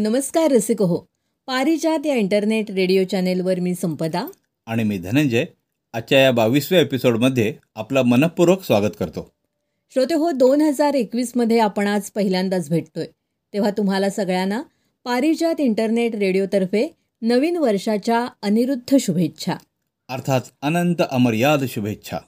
[0.00, 0.98] नमस्कार रसिक हो
[1.46, 4.26] पारिजात या इंटरनेट रेडिओ चॅनेलवर मी संपदा.
[4.66, 5.44] आणि मी धनंजय.
[5.92, 9.32] आजच्या या बावीसव्या एपिसोडमध्ये आपलं मनपूर्वक स्वागत करतो.
[9.90, 13.06] श्रोते हो दोन हजार एकवीसमध्ये आपण आज पहिल्यांदाच भेटतोय.
[13.52, 14.62] तेव्हा तुम्हाला सगळ्यांना
[15.04, 19.54] पारिजात इंटरनेट रेडिओतर्फे नवीन वर्षाच्या अनिरुद्ध शुभेच्छा.
[20.08, 22.18] अर्थात अनंत अमर्याद शुभेच्छा.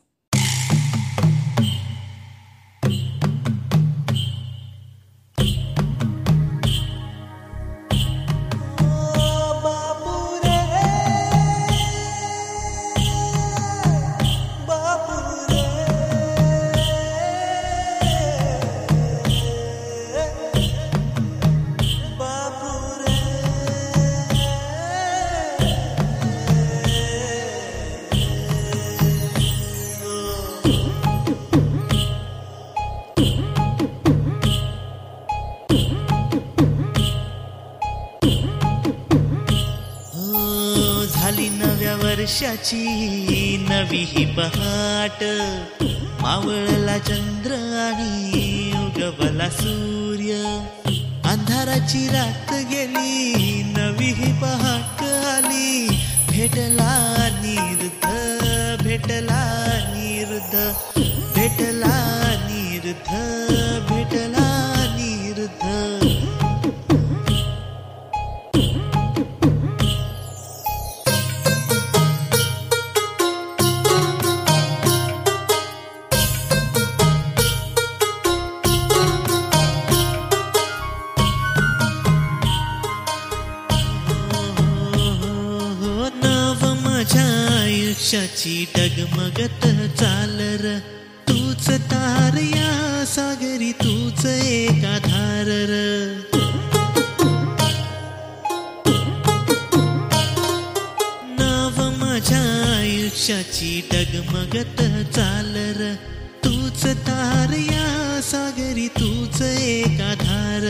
[109.12, 110.64] तूच एक आधार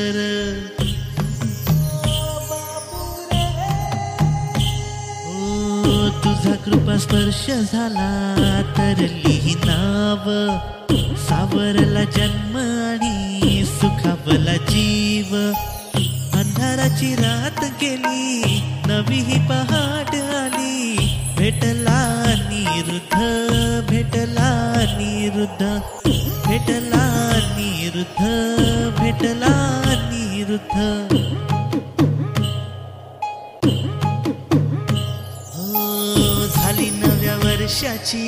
[5.26, 10.24] ओ तुझा कृपा स्पर्श झाला तरली नाव.
[11.16, 15.36] सावरला जन्म आणि सुखावला जीव.
[16.38, 18.42] अंधाराची रात गेली
[18.86, 20.96] नवी ही पहाट आली.
[21.38, 23.18] भेटला निरुद्ध
[23.88, 25.78] भेटला निरुद्ध.
[26.52, 28.24] भेटला निरुद्ध
[28.98, 30.74] भेटला निरुद्ध.
[35.54, 38.26] हो झाली नव्या वर्षाची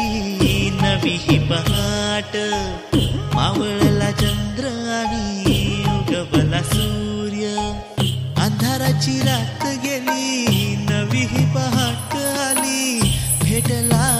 [0.82, 2.36] नवी ही पहाट.
[3.34, 4.64] मावळला चंद्र
[5.00, 7.46] आणि उगवला सूर्य.
[8.36, 10.46] अंधाराची रात गेली
[10.90, 13.00] नवी ही पहाट आली.
[13.42, 14.13] भेटला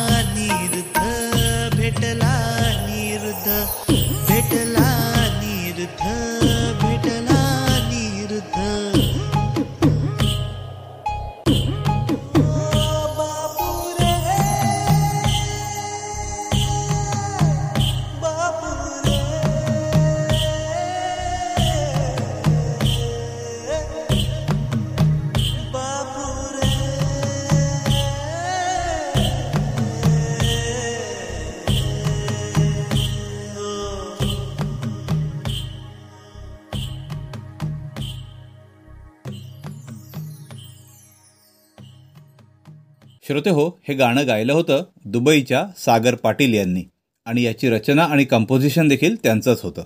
[43.34, 46.84] श्रोते हो हे गाणं गायलं होतं दुबईच्या सागर पाटील यांनी.
[47.24, 49.82] आणि याची रचना आणि कंपोजिशन देखील त्यांचंच होतं.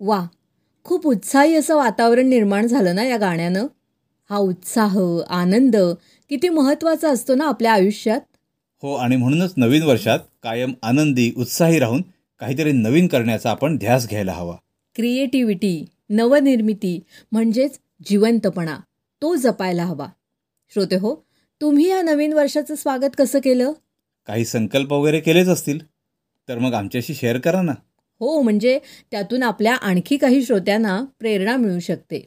[0.00, 0.26] वा
[0.84, 3.66] खूप उत्साही असं वातावरण निर्माण झालं ना या गाण्यानं?
[4.30, 4.98] हा उत्साह
[5.28, 5.76] आनंद
[6.28, 8.20] किती महत्त्वाचा असतो ना आपल्या आयुष्यात?
[8.82, 12.02] हो आणि म्हणूनच नवीन वर्षात कायम आनंदी उत्साही राहून
[12.38, 14.56] काहीतरी नवीन करण्याचा आपण ध्यास घ्यायला हवा.
[14.94, 17.00] क्रिएटिव्हिटी नवनिर्मिती
[17.32, 17.78] म्हणजेच
[18.10, 18.76] जिवंतपणा
[19.22, 20.06] तो जपायला हवा.
[20.74, 21.24] श्रोते हो
[21.60, 23.72] तुम्ही या नवीन वर्षाचं स्वागत कसं केलं?
[24.26, 25.78] काही संकल्प वगैरे केलेच असतील
[26.48, 27.72] तर मग आमच्याशी शेअर करा ना.
[28.20, 28.78] हो म्हणजे
[29.10, 32.26] त्यातून आपल्या आणखी काही श्रोत्यांना प्रेरणा मिळू शकते.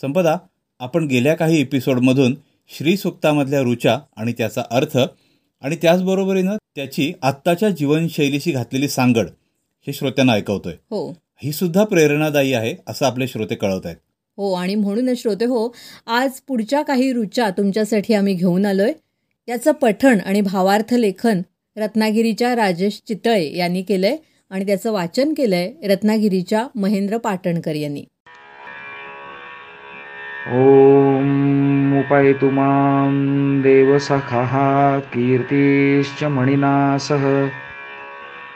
[0.00, 0.36] संपदा
[0.78, 2.36] आपण गेल्या काही एपिसोडमधून
[2.68, 4.98] श्री सुक्तामधल्या रुचा आणि त्याचा अर्थ
[5.60, 9.26] आणि त्याचबरोबरीनं त्याची आत्ताच्या जीवनशैलीशी घातलेली सांगड
[9.86, 10.74] हे श्रोत्यांना ऐकवतोय.
[10.90, 11.10] हो.
[11.42, 13.96] ही सुद्धा प्रेरणादायी आहे असं आपले श्रोते कळवत आहेत
[14.36, 15.74] हो आणि म्हणूनच श्रोते हो
[16.06, 18.92] आज पुढच्या काही रुचा तुमच्यासाठी आम्ही घेऊन आलोय.
[19.48, 21.42] याचं पठण आणि भावार्थ लेखन
[21.76, 24.16] रत्नागिरीच्या राजेश चितळे यांनी केलंय
[24.50, 28.04] आणि त्याचं वाचन केलंय रत्नागिरीच्या महेंद्र पाटणकर यांनी.
[30.52, 34.56] ओम उपैतु मां देवसखः
[34.98, 37.24] कीर्तिश्च मणिना सह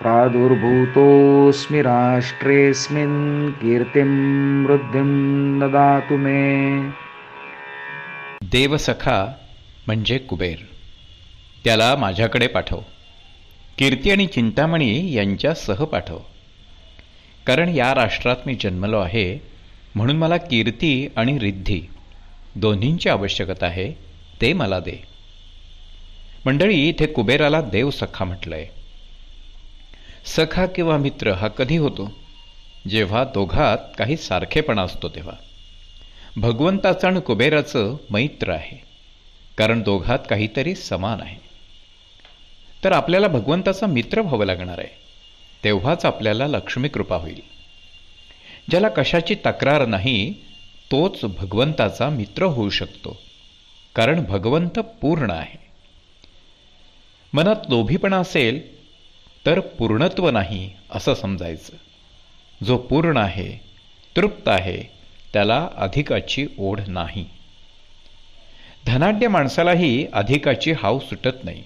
[0.00, 4.10] प्रादुर्भूतोऽस्मि राष्ट्रेऽस्मिन् कीर्तिं
[4.64, 5.10] वृद्धिं
[5.60, 6.80] ददातु मे।
[8.42, 9.34] देवसखा
[9.86, 10.56] म्हणजे कुबेर.
[11.64, 12.80] त्याला माझ्याकडे पाठव.
[13.78, 16.18] कीर्ती आणि चिंतामणी यांच्यासह पाठव.
[17.46, 19.38] कारण या राष्ट्रात मी जन्मलो आहे
[19.94, 21.80] म्हणून मला कीर्ती आणि रिद्धी
[22.54, 23.92] दोन्हींची आवश्यकता आहे
[24.40, 25.02] ते मला दे.
[26.46, 28.66] मंडळी इथे कुबेराला देव सखा म्हटलंय.
[30.24, 32.12] सखा किंवा मित्र हा कधी होतो?
[32.88, 35.32] जेव्हा दोघात काही सारखेपणा असतो तेव्हा.
[36.36, 38.82] भगवंताचं आणि कुबेराचं मैत्र आहे.
[39.58, 41.36] कारण दोघात काहीतरी समान आहे.
[42.84, 44.96] तर आपल्याला भगवंताचा मित्र व्हावं लागणार आहे.
[45.64, 47.40] तेव्हाच आपल्याला लक्ष्मी कृपा होईल.
[48.70, 50.34] ज्याला कशाची तक्रार नाही
[50.90, 53.20] तोच भगवंताचा मित्र होऊ शकतो.
[53.94, 55.58] कारण भगवंत पूर्ण आहे.
[57.32, 58.79] मनात लोभीपणा असेल
[59.46, 61.72] तर पूर्णत्व नाही असं समजायचं.
[62.64, 63.60] जो पूर्ण आहे
[64.16, 64.82] तृप्त आहे
[65.32, 67.26] त्याला अधिकाची ओढ नाही.
[68.86, 71.64] धनाढ्य माणसालाही अधिकाची हाव सुटत नाही.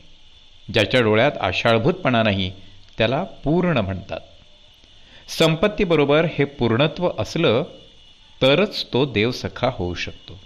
[0.73, 2.53] ज्याच्या डोळ्यात आषाळभूतपणा नाही
[2.99, 4.21] त्याला पूर्ण म्हणतात.
[5.29, 7.62] संपत्तीबरोबर हे पूर्णत्व असलं
[8.43, 10.41] तरच तो देवसखा होऊ शकतो.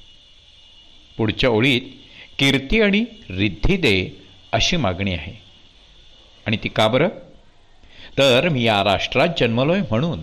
[1.17, 1.81] पुढच्या ओळीत
[2.39, 4.17] कीर्ती आणि रिद्धी दे
[4.53, 5.48] अशी मागणी आहे.
[6.49, 7.09] आणि ती का बरं?
[8.19, 10.21] तर मी या राष्ट्रात जन्मलोय म्हणून.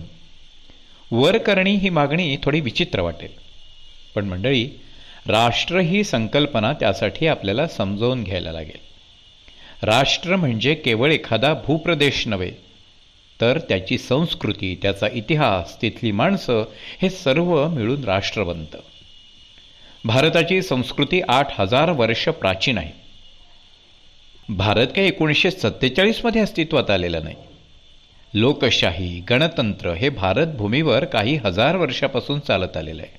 [1.12, 3.28] वर करणी ही मागणी थोडी विचित्र वाटेल.
[4.14, 4.70] पण मंडळी
[5.26, 8.78] राष्ट्र ही संकल्पना त्यासाठी आपल्याला समजावून घ्यायला लागेल.
[9.82, 12.50] राष्ट्र म्हणजे केवळ एखादा भूप्रदेश नव्हे
[13.40, 16.64] तर त्याची संस्कृती त्याचा इतिहास तिथली माणसं
[17.02, 18.78] हे सर्व मिळून राष्ट्र बनतं
[20.04, 23.05] भारताची संस्कृती आठ हजार वर्ष प्राचीन आहे.
[24.48, 27.36] भारत काही एकोणीसशे सत्तेचाळीसमध्ये अस्तित्वात आलेलं नाही.
[28.34, 33.18] लोकशाही गणतंत्र हे भारतभूमीवर काही हजार वर्षापासून चालत आलेलं आहे.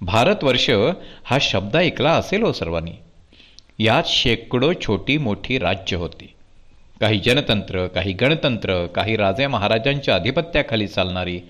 [0.00, 0.70] भारतवर्ष
[1.24, 2.90] हा शब्द ऐकला असेल हो सर्वांनी.
[3.78, 6.32] यात शेकडो छोटी मोठी राज्य होती.
[7.00, 11.40] काही जनतंत्र काही गणतंत्र काही राजे महाराजांच्या अधिपत्याखाली चालणारी.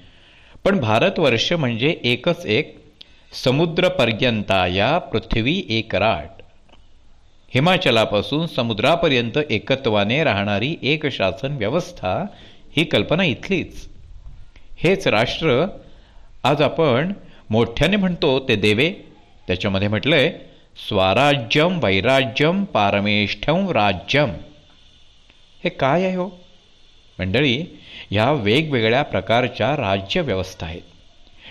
[0.65, 2.79] पण भारतवर्ष म्हणजे एकच एक
[3.45, 6.38] समुद्रपर्यंता या पृथ्वी एक राट.
[7.55, 12.27] हिमाचलापासून समुद्रापर्यंत एकत्वाने राहणारी एक शासन व्यवस्था
[12.77, 13.89] ही कल्पना इथलीच.
[14.79, 15.67] हेच राष्ट्र
[16.45, 17.13] आज आपण
[17.51, 18.93] मोठ्याने म्हणतो ते देवे.
[19.47, 20.39] त्याच्यामध्ये म्हटलंय
[20.89, 24.31] स्वराज्यम वैराज्यम पारमेष्ठम राज्यम.
[25.65, 26.31] हे काय आहे हो?
[27.19, 27.65] मंडळी
[28.11, 30.83] ह्या वेगवेगळ्या प्रकारच्या राज्यव्यवस्था आहेत.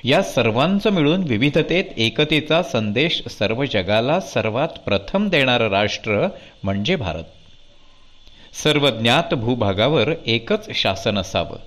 [0.03, 6.27] या सर्वांचं मिळून विविधतेत एकतेचा संदेश सर्व जगाला सर्वात प्रथम देणारं राष्ट्र
[6.63, 7.23] म्हणजे भारत.
[8.63, 11.57] सर्व ज्ञात भूभागावर एकच शासन असावं.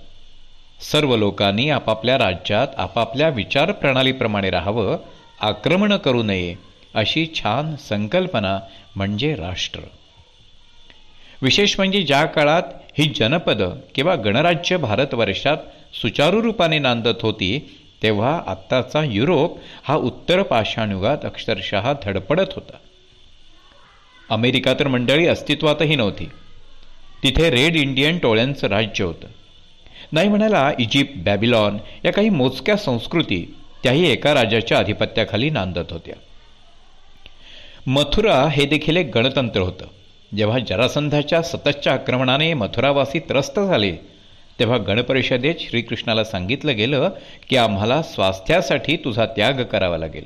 [0.91, 4.97] सर्व लोकांनी आपापल्या राज्यात आपापल्या विचारप्रणालीप्रमाणे राहावं
[5.41, 6.55] आक्रमण करू नये
[6.93, 8.59] अशी छान संकल्पना
[8.95, 9.79] म्हणजे राष्ट्र.
[11.41, 12.63] विशेष म्हणजे ज्या काळात
[12.97, 13.61] ही जनपद
[13.95, 15.57] किंवा गणराज्य भारतवर्षात
[16.01, 22.77] सुचारू रूपाने नांदत होती तेव्हा आत्ताचा युरोप हा उत्तर पाषाणयुगात अक्षरशः धडपडत होता.
[24.29, 26.25] अमेरिका तर मंडळी अस्तित्वातही नव्हती.
[27.23, 29.27] तिथे रेड इंडियन टोळ्यांचं राज्य होतं.
[30.11, 36.15] नाही म्हणाला इजिप्त बॅबिलॉन या काही मोजक्या संस्कृती त्याही एका राजाच्या आधिपत्याखाली नांदत होत्या.
[37.87, 39.85] मथुरा हे देखील एक गणतंत्र होतं.
[40.37, 43.97] जेव्हा जरासंधाच्या सततच्या आक्रमणाने मथुरावासी त्रस्त झाले
[44.59, 47.09] तेव्हा गणपरिषदेत श्रीकृष्णाला सांगितलं गेलं
[47.49, 50.25] की आम्हाला स्वास्थ्यासाठी तुझा त्याग करावा लागेल.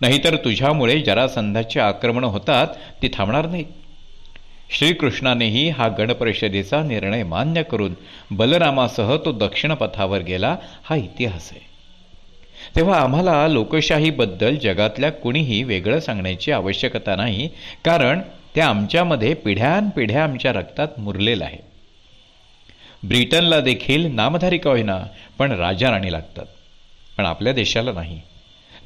[0.00, 2.66] नाहीतर तुझ्यामुळे जरासंधाची आक्रमणं होतात
[3.02, 3.66] ती थांबणार नाहीत
[4.70, 7.94] श्रीकृष्णानेही हा गणपरिषदेचा निर्णय मान्य करून
[8.30, 11.66] बलरामासह तो दक्षिण पथावर गेला हा इतिहास आहे.
[12.76, 17.48] तेव्हा आम्हाला लोकशाहीबद्दल जगातल्या कुणीही वेगळं सांगण्याची आवश्यकता नाही
[17.84, 18.20] कारण
[18.54, 21.67] त्या आमच्यामध्ये पिढ्यानपिढ्या आमच्या रक्तात मुरलेलं आहे.
[23.04, 25.00] ब्रिटनला देखील नामधारी का होईना
[25.38, 26.46] पण राजा राणी लागतात.
[27.18, 28.20] पण आपल्या देशाला नाही.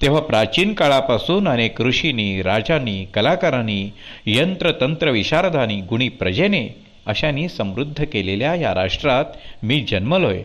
[0.02, 3.90] तेव्हा प्राचीन काळापासून अनेक ऋषींनी राजांनी कलाकारांनी
[4.26, 9.24] यंत्रतंत्र विशारदानी गुणी प्रजेने अशांनी समृद्ध केलेल्या या राष्ट्रात
[9.62, 10.42] मी जन्मलोय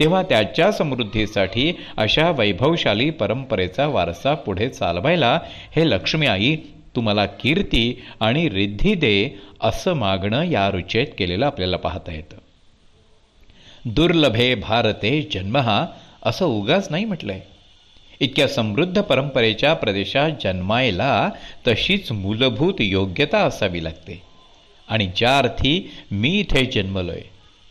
[0.00, 5.40] तेव्हा त्याच्या समृद्धीसाठी अशा वैभवशाली परंपरेचा वारसा पुढे चालवायला
[5.76, 6.56] हे लक्ष्मी आई
[6.96, 12.36] तुम्हाला कीर्ती आणि रिद्धी दे असं मागणं या रुचेत केलेलं आपल्याला पाहता येतं.
[13.84, 15.86] दुर्लभे भारते जन्म हा
[16.22, 17.40] असं उगाच नाही म्हटलंय.
[18.20, 21.30] इतक्या समृद्ध परंपरेच्या प्रदेशात जन्मायला
[21.68, 24.22] तशीच मूलभूत योग्यता असावी लागते.
[24.88, 27.20] आणि ज्या अर्थी मी इथे जन्मलोय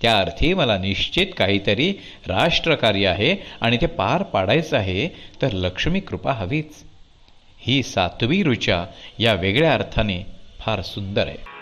[0.01, 1.93] त्या अर्थी मला निश्चित काहीतरी
[2.27, 5.07] राष्ट्रकार्य आहे आणि ते पार पाडायचं आहे
[5.41, 6.83] तर लक्ष्मी कृपा हवीच.
[7.59, 8.85] ही सातवी ऋचा
[9.19, 10.25] या वेगळ्या अर्थाने
[10.59, 11.56] फार सुंदर आहे.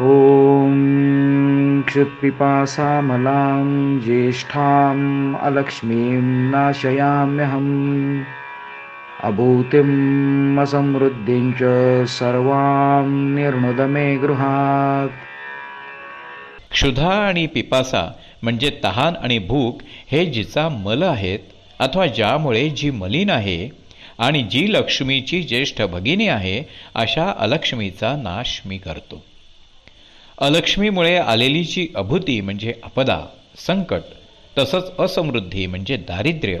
[0.00, 8.22] ॐ क्षुत्पिपासामलां ज्येष्ठाम् अलक्ष्मीं नाशयाम्यहम्।
[9.22, 11.62] अभूतिम् असमृद्धिं च
[12.08, 15.10] सर्वां निर्णुदमे गृहात्।
[16.70, 19.78] क्षुधा आणि पिपासा म्हणजे तहान आणि भूक
[20.12, 21.38] हे जिचा मल आहेत
[21.80, 23.68] अथवा ज्यामुळे जी मलिन आहे
[24.18, 26.62] आणि जी लक्ष्मीची ज्येष्ठ भगिनी आहे
[26.94, 29.29] अशा अलक्ष्मीचा नाश मी करतो.
[30.40, 33.26] अलक्ष्मीमुळे आलेली जी अभूती म्हणजे अपदा
[33.66, 34.00] संकट
[34.58, 36.58] तसंच असमृद्धी म्हणजे दारिद्र्य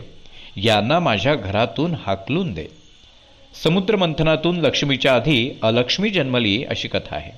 [0.56, 2.66] यांना माझ्या घरातून हाकलून दे.
[3.64, 7.30] समुद्रमंथनातून लक्ष्मीच्या आधी अलक्ष्मी जन्मली अशी कथा आहे.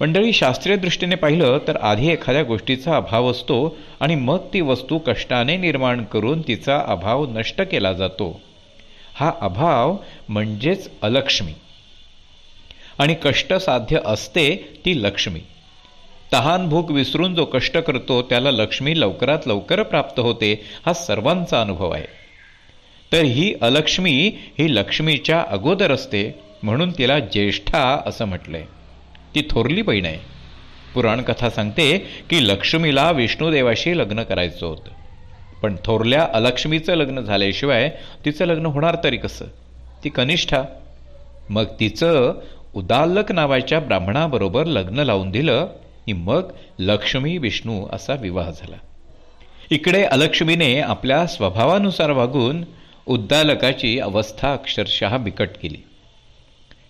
[0.00, 5.56] मंडळी शास्त्रीय दृष्टीने पाहिलं तर आधी एखाद्या गोष्टीचा अभाव असतो आणि मग ती वस्तू कष्टाने
[5.56, 8.40] निर्माण करून तिचा अभाव नष्ट केला जातो.
[9.14, 9.96] हा अभाव
[10.28, 11.52] म्हणजेच अलक्ष्मी.
[12.98, 15.40] आणि कष्ट साध्य असते ती लक्ष्मी.
[16.32, 21.90] तहान भूक विसरून जो कष्ट करतो त्याला लक्ष्मी लवकरात लवकर प्राप्त होते हा सर्वांचा अनुभव
[21.90, 22.06] आहे.
[23.12, 28.64] तर ही अलक्ष्मी ही लक्ष्मीच्या अगोदर असते म्हणून तिला ज्येष्ठा असं म्हटलंय.
[29.34, 30.18] ती थोरली बहीण आहे.
[30.94, 31.98] पुराणकथा सांगते
[32.30, 34.90] की लक्ष्मीला विष्णुदेवाशी लग्न करायचं होतं.
[35.62, 37.90] पण थोरल्या अलक्ष्मीचं लग्न झाल्याशिवाय
[38.24, 39.44] तिचं लग्न होणार तरी कसं?
[40.04, 40.62] ती कनिष्ठा.
[41.50, 42.34] मग तिचं
[42.76, 45.66] उदालक नावाच्या ब्राह्मणाबरोबर लग्न लावून दिलं
[46.06, 48.76] की मग लक्ष्मी विष्णू असा विवाह झाला.
[49.70, 52.64] इकडे अलक्ष्मीने आपल्या स्वभावानुसार वागून
[53.06, 55.84] उद्दालकाची अवस्था अक्षरशः बिकट केली.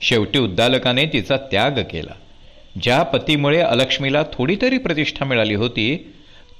[0.00, 2.14] शेवटी उद्दालकाने तिचा त्याग केला.
[2.83, 6.14] ज्या पतीमुळे अलक्ष्मीला थोडी तरी प्रतिष्ठा मिळाली होती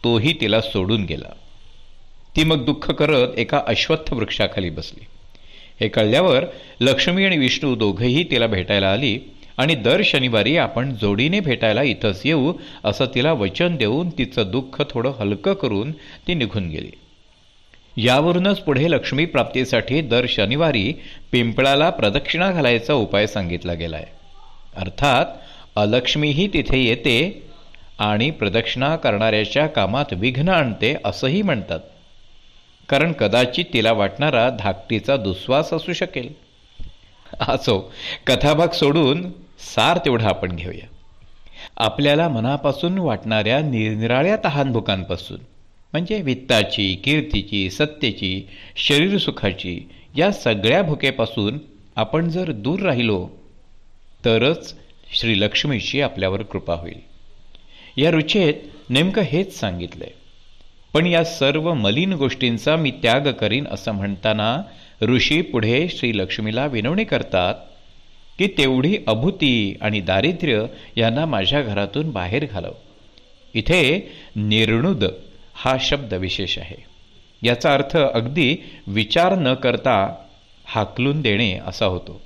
[0.04, 1.35] तोही तिला सोडून गेला.
[2.37, 5.04] ती मग दुःख करत एका अश्वत्थ वृक्षाखाली बसली.
[5.80, 6.45] हे कळल्यावर
[6.80, 9.18] लक्ष्मी आणि विष्णू दोघंही तिला भेटायला आली
[9.56, 12.52] आणि दर शनिवारी आपण जोडीने भेटायला इथंच येऊ
[12.85, 16.90] असं तिला वचन देऊन तिचं दुःख थोडं हलकं करून ती निघून गेली.
[17.97, 20.92] यावरूनच पुढे लक्ष्मी प्राप्तीसाठी दर शनिवारी
[21.33, 24.04] पिंपळाला प्रदक्षिणा घालायचा उपाय सांगितला गेलाय.
[24.76, 25.26] अर्थात
[25.76, 27.42] अलक्ष्मीही तिथे येते
[27.99, 31.80] आणि प्रदक्षिणा करणाऱ्याच्या कामात विघ्न आणते असंही म्हणतात.
[32.88, 36.33] कारण कदाचित तिला वाटणारा धाकटीचा दुस्वास असू शकेल.
[37.40, 37.93] असो
[38.26, 40.87] कथाभाग सोडून सार तेवढा आपण घेऊया.
[41.76, 45.40] आपल्याला मनापासून वाटणाऱ्या निरनिराळ्या तहानभुकांपासून
[45.93, 51.59] म्हणजे वित्ताची कीर्तीची सत्तेची शरीरसुखाची या सगळ्या भुकेपासून
[51.97, 53.28] आपण जर दूर राहिलो
[54.25, 54.75] तरच
[55.21, 57.00] श्रीलक्ष्मीची आपल्यावर कृपा होईल.
[57.97, 58.55] या रुचेत
[58.90, 60.11] नेमकं हेच सांगितलंय.
[60.95, 64.62] पण या सर्व मलिन गोष्टींचा मी त्याग करीन असं म्हणताना
[65.02, 67.55] ऋषी पुढे श्रीलक्ष्मीला विनवणी करतात
[68.38, 70.66] की तेवढी अभूती आणि दारिद्र्य
[70.97, 72.73] यांना माझ्या घरातून बाहेर घालव.
[73.55, 75.05] इथे निर्णुद
[75.55, 76.85] हा शब्द विशेष आहे.
[77.43, 80.14] याचा अर्थ अगदी विचार न करता
[80.66, 82.21] हाकलून देणे असा होतो.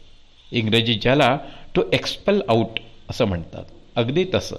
[0.52, 1.38] इंग्रजीत ज्याला
[1.74, 3.64] टू एक्सपल आऊट असं म्हणतात.
[3.96, 4.56] अगदी तसं.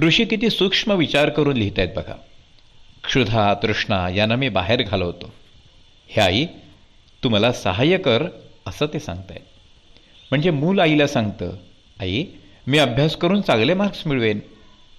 [0.00, 2.14] ऋषी किती सूक्ष्म विचार करून लिहित आहेत बघा.
[3.04, 5.32] क्षुधा तृष्णा यांना मी बाहेर घालवतो.
[6.08, 6.46] हे आई
[7.24, 8.24] तू मला सहाय्य कर
[8.66, 9.40] असं ते सांगतायत.
[10.30, 11.50] म्हणजे मूल आईला सांगतं
[12.00, 12.24] आई
[12.66, 14.40] मी अभ्यास करून चांगले मार्क्स मिळवेन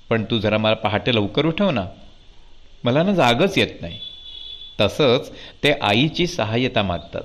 [0.10, 1.86] पण तू जरा मला पहाटे लवकर उठव ना.
[2.84, 4.00] मला ना जागच येत नाही.
[4.82, 5.32] तसंच
[5.64, 7.24] ते आईची सहाय्यता मागतात.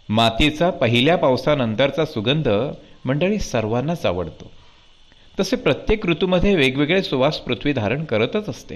[0.08, 2.48] मातीचा पहिल्या पावसानंतरचा सुगंध
[3.04, 4.50] मंडळी सर्वांनाच आवडतो.
[5.40, 8.74] तसे प्रत्येक ऋतूमध्ये वेगवेगळे सुवास पृथ्वी धारण करतच असते.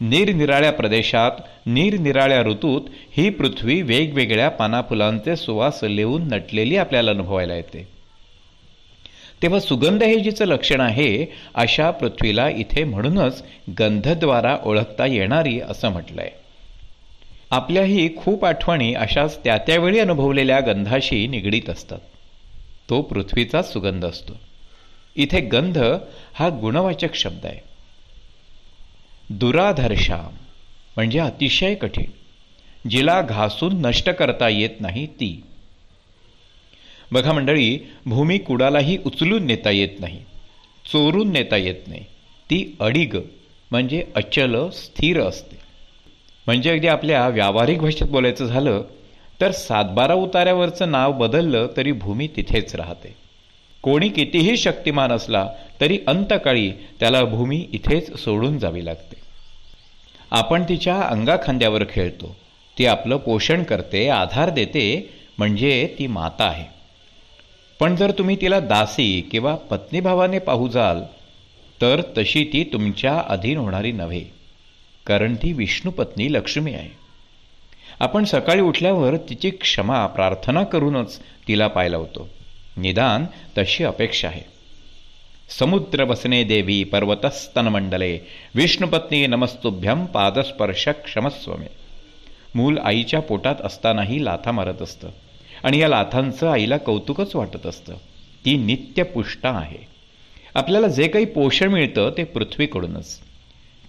[0.00, 1.30] निरनिराळ्या प्रदेशात
[1.66, 2.80] निरनिराळ्या ऋतूत
[3.16, 8.01] ही पृथ्वी वेगवेगळ्या पानाफुलांचे सुवास लिहून नटलेली आपल्याला अनुभवायला येते.
[9.42, 13.42] तेव्हा सुगंध हे जिचं लक्षण आहे अशा पृथ्वीला इथे म्हणूनच
[13.78, 16.30] गंधद्वारा ओळखता येणारी असं म्हटलंय.
[17.50, 21.98] आपल्याही खूप आठवणी अशाच त्या त्यावेळी अनुभवलेल्या गंधाशी निगडीत असतात.
[22.90, 24.32] तो पृथ्वीचा सुगंध असतो.
[25.16, 25.78] इथे गंध
[26.34, 27.60] हा गुणवाचक शब्द आहे.
[29.30, 30.16] दुराधर्षा
[30.96, 32.10] म्हणजे अतिशय कठीण.
[32.90, 35.42] जिला घासून नष्ट करता येत नाही ती.
[37.12, 40.18] बघा मंडळी भूमी कुडालाही उचलून नेता येत नाही
[40.92, 42.00] चोरून नेता येत नाही.
[42.50, 43.16] ती अडिग
[43.70, 45.56] म्हणजे अचल स्थिर असते.
[46.46, 48.82] म्हणजे अगदी आपल्या व्यावहारिक भाषेत बोलायचं झालं
[49.40, 53.14] तर सातबारा उतार्यावरचं नाव बदललं तरी भूमी तिथेच राहते.
[53.82, 55.46] कोणी कितीही शक्तिमान असला
[55.80, 56.70] तरी अंतकाळी
[57.00, 59.16] त्याला भूमी इथेच सोडून जावी लागते.
[60.30, 62.36] आपण तिच्या अंगाखांद्यावर खेळतो
[62.76, 64.84] ती आपलं पोषण करते आधार देते
[65.38, 66.71] म्हणजे ती माता आहे.
[67.82, 71.02] पण जर तुम्ही तिला दासी किंवा पत्नीभावाने पाहू जाल
[71.80, 74.24] तर तशी ती तुमच्या अधीन होणारी नव्हे
[75.06, 76.88] कारण ती विष्णुपत्नी लक्ष्मी आहे.
[78.00, 82.28] आपण सकाळी उठल्यावर तिची क्षमा प्रार्थना करूनच तिला पाहायला होतो.
[82.76, 83.24] निदान
[83.58, 84.42] तशी अपेक्षा आहे.
[85.58, 88.18] समुद्र बसने देवी पर्वतस्तनमंडले
[88.54, 91.66] विष्णुपत्नी नमस्तुभ्यम पादस्पर्श क्षमस्वमे.
[92.54, 95.08] मूल आईच्या पोटात असतानाही लाथा मारत असतं.
[95.64, 97.94] आणि या लाथांचं आईला कौतुकच वाटत असतं.
[98.44, 99.86] ती नित्यपुष्टा आहे.
[100.54, 103.20] आपल्याला जे काही पोषण मिळतं ते पृथ्वीकडूनच.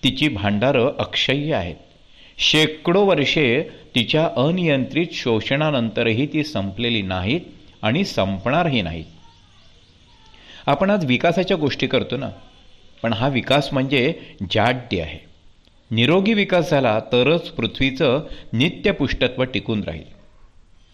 [0.03, 1.75] तिची भांडारं अक्षय्य आहेत.
[2.37, 3.63] शेकडो वर्षे
[3.95, 7.41] तिच्या अनियंत्रित शोषणानंतरही ती संपलेली नाहीत
[7.81, 9.05] आणि संपणारही नाहीत.
[10.65, 12.29] आपण आज विकासाच्या गोष्टी करतो ना?
[13.03, 14.13] पण हा विकास म्हणजे
[14.51, 15.19] जाड्य आहे.
[15.91, 18.21] निरोगी विकास झाला तरच पृथ्वीचं
[18.53, 20.12] नित्यपुष्टत्व टिकून राहील.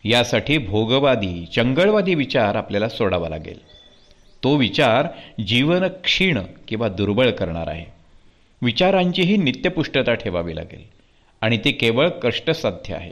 [0.03, 3.59] यासाठी भोगवादी चंगळवादी विचार आपल्याला सोडावा लागेल.
[4.43, 5.07] तो विचार
[5.41, 7.85] जीवन क्षीण किंवा दुर्बळ करणार आहे.
[8.61, 10.81] विचारांचीही नित्यपुष्टता ठेवावी लागेल.
[11.41, 13.11] आणि ते केवळ कष्टसाध्य आहे.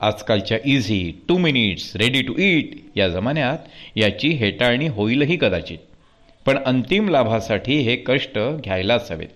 [0.00, 3.58] आजकालच्या easy two minutes ready to eat या जमान्यात
[3.96, 5.78] याची हेटाळणी होईलही कदाचित.
[6.46, 9.28] पण अंतिम लाभासाठी हे कष्ट घ्यायलाच हवेत.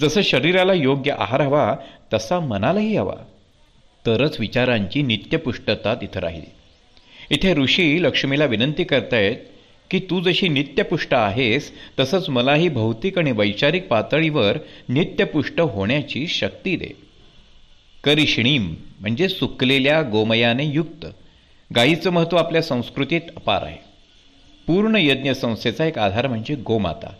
[0.00, 1.76] जसं शरीराला योग्य आहार हवा
[2.12, 3.14] तसा मनालाही हवा.
[4.06, 6.44] तरच विचारांची नित्यपुष्टता तिथं राहील.
[7.30, 9.36] इथे ऋषी लक्ष्मीला विनंती करतायत
[9.90, 16.90] की तू जशी नित्यपुष्ट आहेस तसंच मलाही भौतिक आणि वैचारिक पातळीवर नित्यपुष्ट होण्याची शक्ती दे.
[18.04, 21.06] करिष्णीम म्हणजे सुकलेल्या गोमयाने युक्त.
[21.76, 23.76] गायीचं महत्त्व आपल्या संस्कृतीत अपार आहे.
[24.66, 27.12] पूर्ण यज्ञ संस्थेचा एक आधार म्हणजे गोमाता.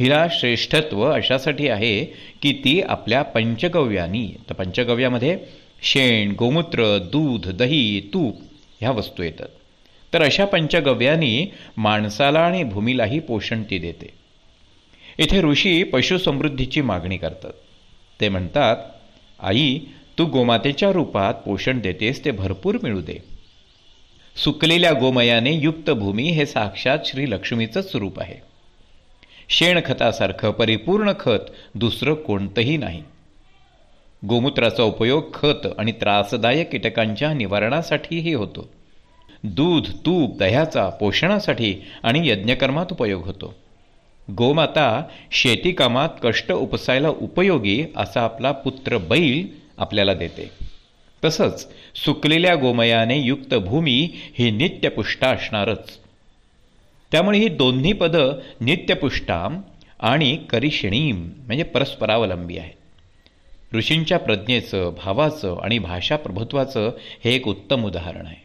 [0.00, 2.04] हिला श्रेष्ठत्व अशासाठी आहे
[2.42, 5.38] की ती आपल्या पंचगव्यानी तर पंचगव्यामध्ये
[5.84, 8.36] शेण गोमूत्र दूध दही तूप
[8.80, 9.48] ह्या वस्तू येतात.
[10.12, 14.12] तर अशा पंचगव्यानी माणसाला आणि भूमीलाही पोषण ती देते.
[15.18, 17.52] इथे ऋषी पशुसमृद्धीची मागणी करतात.
[18.20, 18.76] ते म्हणतात
[19.40, 19.78] आई
[20.18, 23.18] तू गोमातेच्या रूपात पोषण देतेस ते भरपूर मिळू दे.
[24.36, 28.42] सुकलेल्या गोमयाने युक्त भूमी हे साक्षात श्री लक्ष्मीचंच स्वरूप आहे.
[29.48, 33.02] शेणखतासारखं परिपूर्ण खत दुसरं कोणतंही नाही.
[34.28, 38.72] गोमूत्राचा उपयोग खत आणि त्रासदायक कीटकांच्या निवारणासाठीही होतो.
[39.44, 43.54] दूध तूप दह्याचा पोषणासाठी आणि यज्ञकर्मात उपयोग होतो.
[44.30, 49.46] गोमाता शेतीकामात कष्ट उपसायला उपयोगी असा आपला पुत्र बैल
[49.78, 50.50] आपल्याला देते.
[51.24, 51.68] तसंच
[52.04, 55.98] सुकलेल्या गोमयाने युक्त भूमी ही नित्यपुष्टा असणारच.
[57.12, 59.60] त्यामुळे ही दोन्ही पदं नित्यपुष्टाम
[60.00, 62.83] आणि करिषणीम म्हणजे परस्परावलंबी आहेत.
[63.74, 66.90] ऋषींच्या प्रज्ञेचं भावाचं आणि भाषा प्रभुत्वाचं
[67.24, 68.44] हे एक उत्तम उदाहरण आहे.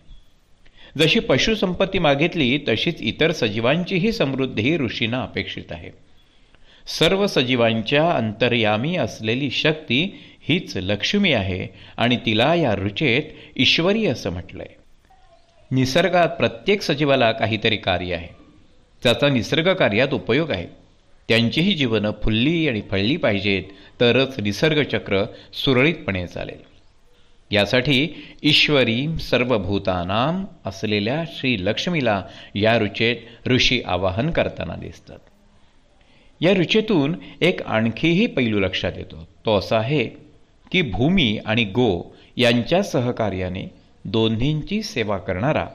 [0.97, 5.89] जशी पशुसंपत्ती मागितली तशीच इतर सजीवांचीही समृद्धी ऋषींना अपेक्षित आहे.
[6.87, 13.23] सर्व सजीवांच्या अंतर्यामी असलेली शक्ती हीच लक्ष्मी आहे आणि तिला या रुचेत
[13.57, 14.75] ईश्वरी असं म्हटलंय.
[15.71, 18.27] निसर्गात प्रत्येक सजीवाला काहीतरी कार्य आहे.
[19.03, 20.67] त्याचा निसर्ग कार्यात उपयोग आहे.
[21.27, 23.63] त्यांचीही जीवनं फुलली आणि फळली पाहिजेत
[23.99, 26.69] तरच निसर्गचक्र सुरळीतपणे चालेल.
[27.51, 28.07] यासाठी
[28.43, 32.23] ईश्वरी सर्वभूतानाम असलेल्या श्री लक्ष्मीला
[32.55, 35.17] या रुचेत ऋषी आवाहन करताना दिसतात.
[36.41, 39.27] या रुचेतून एक आणखीही पैलू लक्षात येतो.
[39.45, 40.05] तो असा आहे
[40.71, 43.71] की भूमी आणि गो यांच्या सहकार्याने
[44.05, 45.67] दोन्हींची सेवा करणारा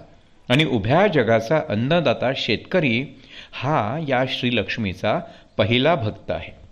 [0.48, 3.04] आणि उभ्या जगाचा अन्नदाता शेतकरी
[3.52, 5.20] हा या श्रीलक्ष्मीचा
[5.56, 6.63] पहिला भक्त आहे.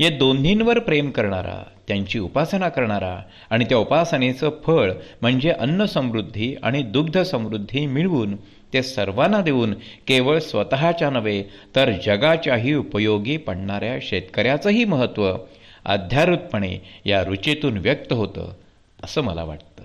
[0.00, 6.82] या दोन्हींवर प्रेम करणारा त्यांची उपासना करणारा आणि त्या उपासनेचं फळ म्हणजे अन्न समृद्धी आणि
[6.82, 8.36] दुग्ध समृद्धी मिळवून
[8.72, 9.74] ते सर्वांना देऊन
[10.06, 11.42] केवळ स्वतःच्या नव्हे
[11.76, 15.36] तर जगाच्याही उपयोगी पडणाऱ्या शेतकऱ्याचंही महत्त्व
[15.84, 18.52] अध्यारूतपणे या रुचेतून व्यक्त होतं
[19.04, 19.84] असं मला वाटतं.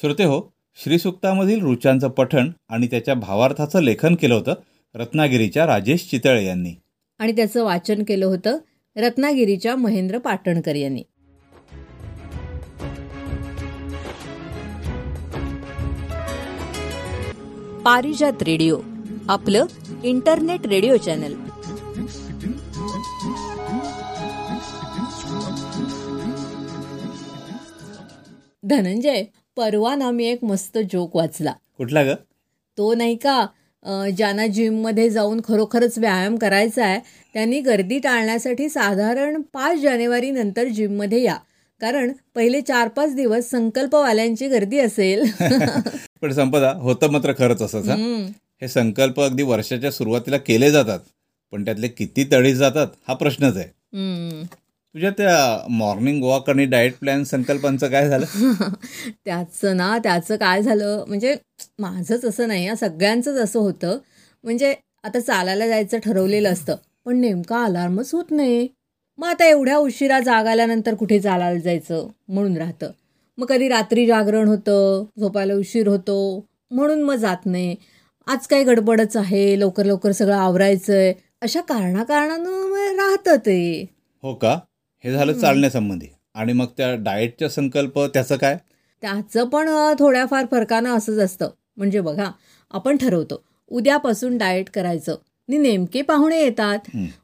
[0.00, 0.40] श्रोते हो
[0.84, 4.54] श्रीसुक्तामधील रुचांचं पठण आणि त्याच्या भावार्थाचं लेखन केलं होतं.
[4.96, 6.70] रत्नागिरीच्या राजेश चितळे यांनी.
[7.18, 8.58] आणि त्याचं वाचन केलं होतं
[8.96, 11.02] रत्नागिरीच्या महेंद्र पाटणकर यांनी.
[17.84, 18.80] पारिजात रेडिओ
[19.28, 19.64] आपलं
[20.02, 21.34] इंटरनेट रेडिओ चॅनल.
[28.62, 29.24] धनंजय
[29.56, 31.52] परवा ना मी एक मस्त जोक वाचला.
[31.78, 32.06] कुठला ग?
[32.78, 33.46] तो नाही का
[34.16, 36.98] ज्यांना जिममध्ये जाऊन खरोखरच व्यायाम करायचा आहे
[37.34, 41.36] त्यांनी गर्दी टाळण्यासाठी साधारण पाच जानेवारी नंतर जिममध्ये या.
[41.80, 45.24] कारण पहिले चार पाच दिवस संकल्पवाल्यांची गर्दी असेल.
[46.22, 48.66] पण संपदा होतं मात्र खरंच असंच हा.
[48.68, 50.98] संकल्प अगदी वर्षाच्या सुरुवातीला केले जातात
[51.52, 53.68] पण त्यातले किती तडीत जातात हा प्रश्नच आहे.
[54.96, 58.26] तुझ्या त्या मॉर्निंग वॉक आणि डाएट प्लॅन संकल्पांचं काय झालं?
[59.24, 61.04] त्याचं ना त्याचं काय झालं?
[61.08, 61.36] म्हणजे
[61.78, 63.98] माझंच असं नाही सगळ्यांचंच असं होतं.
[64.44, 66.76] म्हणजे आता चालायला जायचं ठरवलेलं असतं.
[67.04, 68.68] पण नेमका अलार्मच होत नाही.
[69.18, 72.08] मग आता एवढ्या उशिरा जाग आल्यानंतर कुठे चालायला जायचं?
[72.28, 72.90] म्हणून राहतं.
[73.38, 77.76] मग कधी रात्री जागरण होतं झोपायला उशीर होतो म्हणून मग जात नाही.
[78.26, 81.12] आज काही गडबडच आहे लवकर लवकर सगळं आवरायचंय.
[81.40, 83.86] अशा कारणाकारणानं राहतं ते.
[84.22, 84.58] हो का?
[85.06, 86.06] हे झालं चालण्यासंबंधी.
[86.34, 88.58] आणि मग त्या डाएटचा संकल्प त्याचं काय?
[89.00, 91.48] त्याचं पण थोड्याफार फरकानं असंच असतं.
[91.76, 92.30] म्हणजे बघा
[92.70, 95.12] आपण ठरवतो उद्यापासून डाएट करायचं.
[95.48, 96.78] आणि नेमके पाहुणे येतात.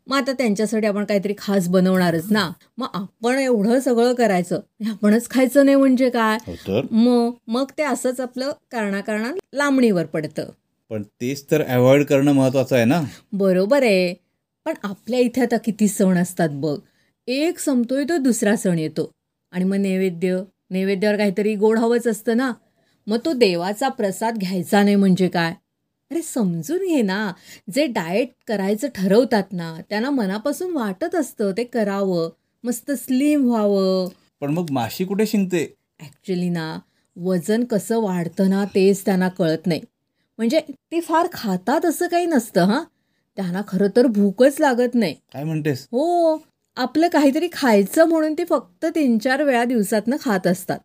[0.07, 2.51] मग आता त्यांच्यासाठी आपण काहीतरी खास बनवणारच ना.
[2.79, 6.39] मग आपण एवढं सगळं करायचं आपणच खायचं नाही म्हणजे काय?
[6.47, 10.45] हो मग मग ते असंच आपलं कारणाकारणा लांबणीवर पडतं.
[10.91, 13.03] पण तेच तर अवॉइड करणं महत्वाचं आहे ना.
[13.33, 14.15] बरोबर आहे.
[14.65, 16.79] पण आपल्या इथे आता किती सण असतात बघ.
[17.29, 19.11] एक संपतोय तो दुसरा सण येतो.
[19.51, 22.53] आणि मग नैवेद्य नैवेद्यावर काहीतरी गोड हवंच असतं ना?
[23.07, 25.51] मग तो देवाचा प्रसाद घ्यायचा नाही म्हणजे काय?
[26.11, 27.33] अरे समजून घे ना.
[27.75, 32.29] जे डाएट करायचं ठरवतात ना त्यांना मनापासून वाटत असतं ते करावं.
[32.65, 34.09] मस्त स्लिम व्हावं.
[34.41, 35.77] पण मग माशी कुठे शिंकते?
[36.01, 36.79] ॲक्च्युली ना
[37.17, 39.81] वजन कसं वाढतं ना तेच त्यांना कळत नाही.
[40.39, 42.85] म्हणजे ते फार खातात असं काही नसतं हां?
[43.37, 45.15] त्यांना खरं तर भूकच लागत नाही.
[45.33, 45.83] काय म्हणतेस?
[45.93, 46.37] हो.
[46.77, 50.79] आपलं काहीतरी खायचं म्हणून ते फक्त तीन चार वेळा दिवसातनं खात असतात.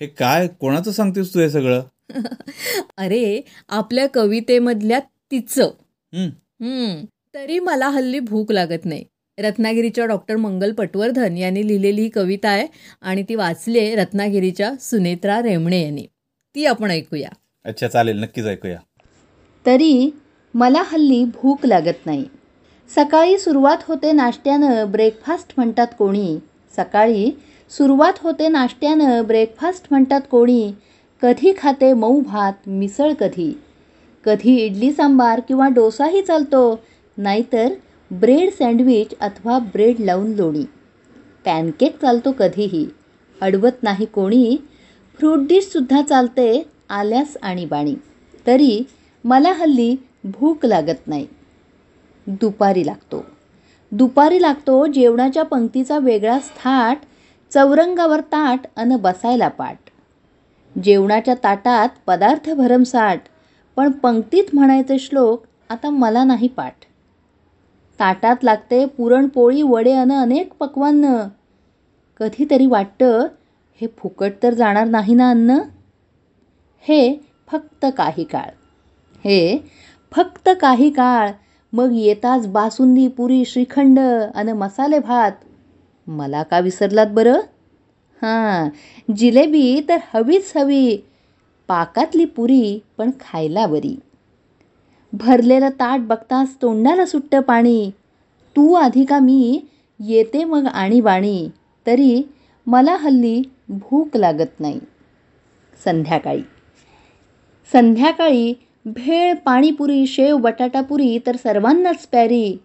[0.00, 0.48] हे काय?
[0.48, 1.82] कोणाचं सांगतेस तू हे सगळं?
[2.96, 5.70] अरे आपल्या कवितेमधल्या तिचं.
[6.12, 6.26] हं,
[6.60, 7.04] हम्म.
[7.34, 9.04] तरी मला हल्ली भूक लागत नाही.
[9.38, 12.66] रत्नागिरीच्या डॉक्टर मंगल पटवर्धन यांनी लिहिलेली ही कविता आहे
[13.00, 16.06] आणि ती वाचली आहे रत्नागिरीच्या सुनेत्रा रेमणे यांनी.
[16.54, 17.28] ती आपण ऐकूया.
[17.64, 18.18] अच्छा चालेल.
[18.18, 18.78] नक्कीच ऐकूया.
[19.66, 20.10] तरी
[20.54, 22.24] मला हल्ली भूक लागत नाही.
[22.94, 26.38] सकाळी सुरुवात होते नाश्त्यानं ब्रेकफास्ट म्हणतात कोणी.
[26.76, 27.30] सकाळी
[27.70, 30.72] सुरुवात होते नाश्त्यानं ब्रेकफास्ट म्हणतात कोणी.
[31.22, 33.52] कधी खाते मऊ भात मिसळ कधी.
[34.24, 36.80] कधी इडली सांबार किंवा डोसाही चालतो
[37.18, 37.72] नाहीतर
[38.10, 40.64] ब्रेड सँडविच अथवा ब्रेड लावून लोणी.
[41.44, 42.86] पॅनकेक चालतो कधीही.
[43.40, 44.56] अडवत नाही कोणी.
[45.18, 47.94] फ्रूट डिशसुद्धा चालते आल्यास आणि बाणी
[48.46, 48.82] तरी
[49.24, 51.26] मला हल्ली भूक लागत नाही.
[52.26, 53.24] दुपारी लागतो.
[53.92, 56.98] दुपारी लागतो जेवणाच्या पंक्तीचा वेगळाच थाट
[57.52, 59.90] चौरंगावर ताट अन बसायला पाट
[60.82, 63.20] जेवणाच्या ताटात पदार्थ भरमसाठ
[63.76, 66.74] पण पंक्तीत म्हणायचे श्लोक आता मला नाही पाठ.
[68.00, 71.16] ताटात लागते पुरणपोळी वडे अन अनेक पक्वान्न.
[72.20, 73.26] कधीतरी वाटतं
[73.80, 75.58] हे फुकट तर जाणार नाही ना अन्न?
[76.80, 78.50] हे फक्त काही काळ.
[79.24, 79.58] हे
[80.12, 81.30] फक्त काही काळ
[81.72, 83.98] मग येताच बासुंदी पुरी श्रीखंड
[84.34, 85.32] आणि मसाले भात.
[86.06, 87.40] मला का विसरलात बरं?
[88.22, 88.68] हां
[89.16, 90.96] जिलेबी तर हवीच हवी.
[91.68, 93.98] पाकातली पुरी पण खायला बरी.
[95.12, 97.90] भरलेलं ताट बघताच तोंडाला सुट्टं पाणी.
[98.56, 99.60] तू आधी का मी?
[100.00, 101.48] येते मग आणीबाणी.
[101.86, 102.22] तरी
[102.66, 104.80] मला हल्ली भूक लागत नाही.
[105.84, 106.42] संध्याकाळी.
[107.72, 108.54] संध्याकाळी
[108.84, 112.58] भेळ पाणीपुरी शेव बटाटापुरी तर सर्वांनाच प्यारी.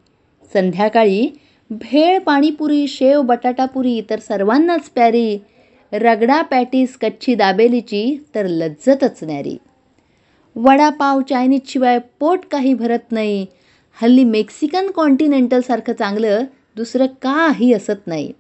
[0.53, 1.27] संध्याकाळी
[1.69, 5.37] भेळ पाणीपुरी शेव बटाटापुरी तर सर्वांनाच प्यारी.
[5.93, 9.57] रगडा पॅटीस कच्ची दाबेलीची तर लज्जतच न्यारी.
[10.55, 13.45] वडापाव चायनीजशिवाय पोट काही भरत नाही.
[14.01, 16.43] हल्ली मेक्सिकन कॉन्टिनेंटलसारखं चांगलं
[16.75, 18.31] दुसरं काही असत नाही.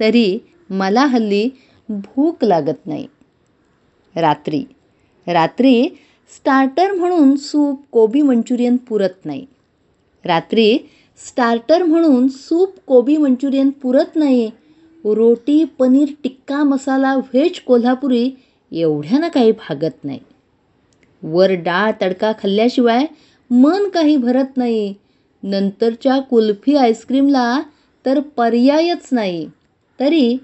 [0.00, 0.38] तरी
[0.70, 1.50] मला हल्ली
[1.88, 3.06] भूक लागत नाही.
[4.16, 4.64] रात्री.
[5.26, 5.88] रात्री
[6.36, 9.46] स्टार्टर म्हणून सूप कोबी मंचुरियन पुरत नाही.
[10.24, 10.78] रात्री
[11.28, 14.50] स्टार्टर म्हणून सूप कोबी मंचुरियन पुरत नाही.
[15.04, 18.30] रोटी पनीर टिक्का मसाला व्हेज कोल्हापुरी
[18.72, 20.18] एवढ्यानं काही भागत नाही.
[21.22, 23.06] वर डाळ तडका खाल्ल्याशिवाय
[23.50, 24.94] मन काही भरत नाही.
[25.42, 27.62] नंतरच्या कुल्फी आईस्क्रीमला
[28.06, 29.48] तर पर्यायच नाही.
[30.00, 30.36] तरी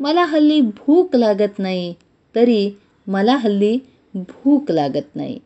[0.00, 1.94] मला हल्ली भूक लागत नाही.
[2.34, 2.70] तरी
[3.06, 3.78] मला हल्ली
[4.22, 5.38] भूक लागत नाही.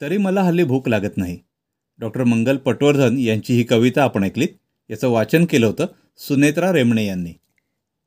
[0.00, 1.38] तरी मला हल्ली भूक लागत नाही.
[1.98, 4.48] डॉक्टर मंगल पटवर्धन यांची ही कविता आपण ऐकलीत.
[4.90, 5.86] याचं वाचन केलं होतं
[6.18, 7.32] सुनेत्रा रेमणे यांनी.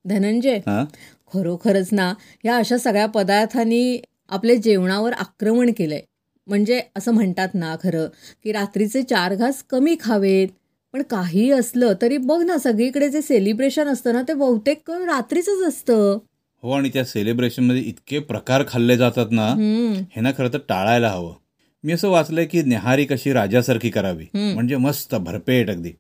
[0.06, 0.86] धनंजय हां?
[1.34, 2.14] खरोखरच ना
[2.44, 6.02] या अशा सगळ्या पदार्थांनी आपल्या जेवणावर आक्रमण केलंय.
[6.48, 8.08] म्हणजे असं म्हणतात ना खरं
[8.44, 10.48] की रात्रीचे चार घास कमी खावेत.
[10.94, 15.64] पण काही असलं तरी बघ ना सगळीकडे जे सेलिब्रेशन असतं ना ते बहुतेक करून रात्रीचंच
[15.68, 16.18] असतं.
[16.64, 19.48] हो आणि त्या सेलिब्रेशनमध्ये इतके प्रकार खाल्ले जातात ना
[20.16, 21.34] हे ना खरं तर टाळायला हवं.
[21.84, 24.26] मी असं वाचलंय की न्याहारी कशी राजासारखी करावी.
[24.34, 25.92] म्हणजे मस्त भरपेट अगदी.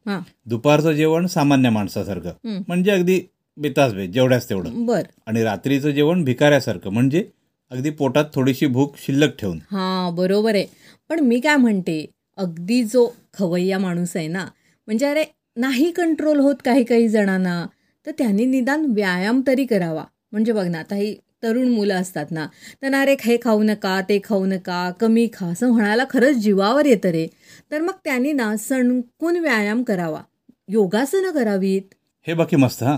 [0.45, 2.59] दुपारचं जेवण सामान्य माणसासारखं.
[2.67, 3.19] म्हणजे अगदी
[3.57, 4.85] बेतास बेत जेवढ्याच तेवढं.
[4.85, 5.01] बर.
[5.27, 6.89] आणि रात्रीचं जेवण भिकाऱ्यासारखं.
[6.89, 7.23] म्हणजे
[7.71, 9.59] अगदी पोटात थोडीशी भूक शिल्लक ठेवून.
[9.71, 10.65] हा बरोबर आहे.
[11.09, 12.05] पण मी काय म्हणते
[12.37, 14.45] अगदी जो खवय्या माणूस आहे ना
[14.87, 15.23] म्हणजे अरे
[15.57, 17.65] नाही कंट्रोल होत काही काही जणांना
[18.07, 20.03] तर त्यांनी निदान व्यायाम तरी करावा.
[20.31, 22.45] म्हणजे बघ ना आता ही तरुण मुलं असतात ना
[22.81, 25.45] त्यांना अरे हे खाऊ नका ते खाऊ नका कमी खा.
[25.45, 27.27] असं म्हणायला खरंच जीवावर येतं रे.
[27.71, 30.21] तर मग त्यांनी ना सणकून व्यायाम करावा.
[30.69, 31.81] योगासनं करावीत.
[32.27, 32.97] हे बाकी मस्त हा.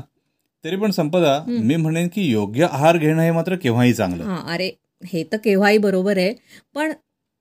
[0.64, 4.24] तरी पण संपदा मी म्हणेन की योग्य आहार घेणं हे मात्र केव्हाही चांगलं.
[4.24, 4.72] हां अरे
[5.06, 6.34] हे तर केव्हाही बरोबर आहे.
[6.76, 6.92] पण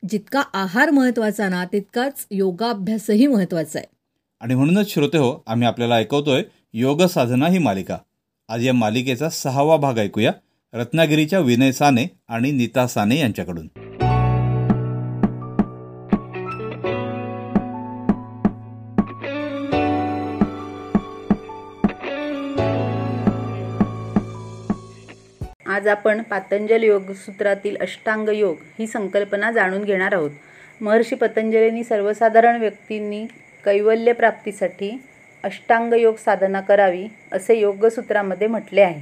[0.09, 3.87] जितका आहार महत्त्वाचा ना तितकाच योगाभ्यासही महत्त्वाचा आहे.
[4.41, 6.43] आणि म्हणूनच श्रोते हो आम्ही आपल्याला ऐकवतोय
[6.75, 7.99] योग साधना ही मालिका.
[8.49, 10.33] आज या मालिकेचा सहावा भाग ऐकूया.
[10.75, 13.67] रत्नागिरीच्या विनय साने आणि नीता साने यांच्याकडून.
[25.67, 30.31] आज आपण पातंजल योगसूत्रातील अष्टांग योग ही संकल्पना जाणून घेणार आहोत.
[30.81, 33.27] महर्षी पतंजलींनी सर्वसाधारण व्यक्तींनी
[33.65, 35.03] कैवल्य प्राप्तीसाठी
[35.47, 39.01] अष्टांग योग साधना करावी असे योगसूत्रामध्ये म्हटले आहे.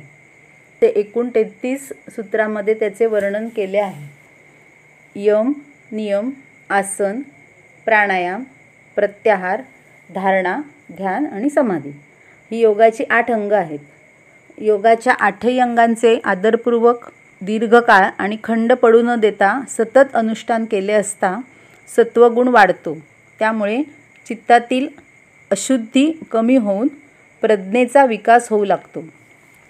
[0.83, 4.07] ते एकूण तेहतीस सूत्रामध्ये त्याचे वर्णन केले आहे.
[5.17, 5.53] यम
[5.93, 6.31] नियम
[6.71, 7.21] आसन
[7.85, 8.43] प्राणायाम
[8.97, 9.63] प्रत्याहार
[10.15, 10.61] धारणा
[10.93, 11.91] ध्यान आणि समाधी
[12.51, 13.79] ही योगाची आठ अंग आहेत.
[14.59, 17.09] योगाच्या आठही अंगांचे आदरपूर्वक
[17.41, 21.37] दीर्घकाळ आणि खंड पडू न देता सतत अनुष्ठान केले असता
[21.97, 22.97] सत्वगुण वाढतो.
[23.39, 23.83] त्यामुळे
[24.27, 24.89] चित्तातील
[25.55, 26.89] अशुद्धी कमी होऊन
[27.43, 29.05] प्रज्ञेचा विकास होऊ लागतो.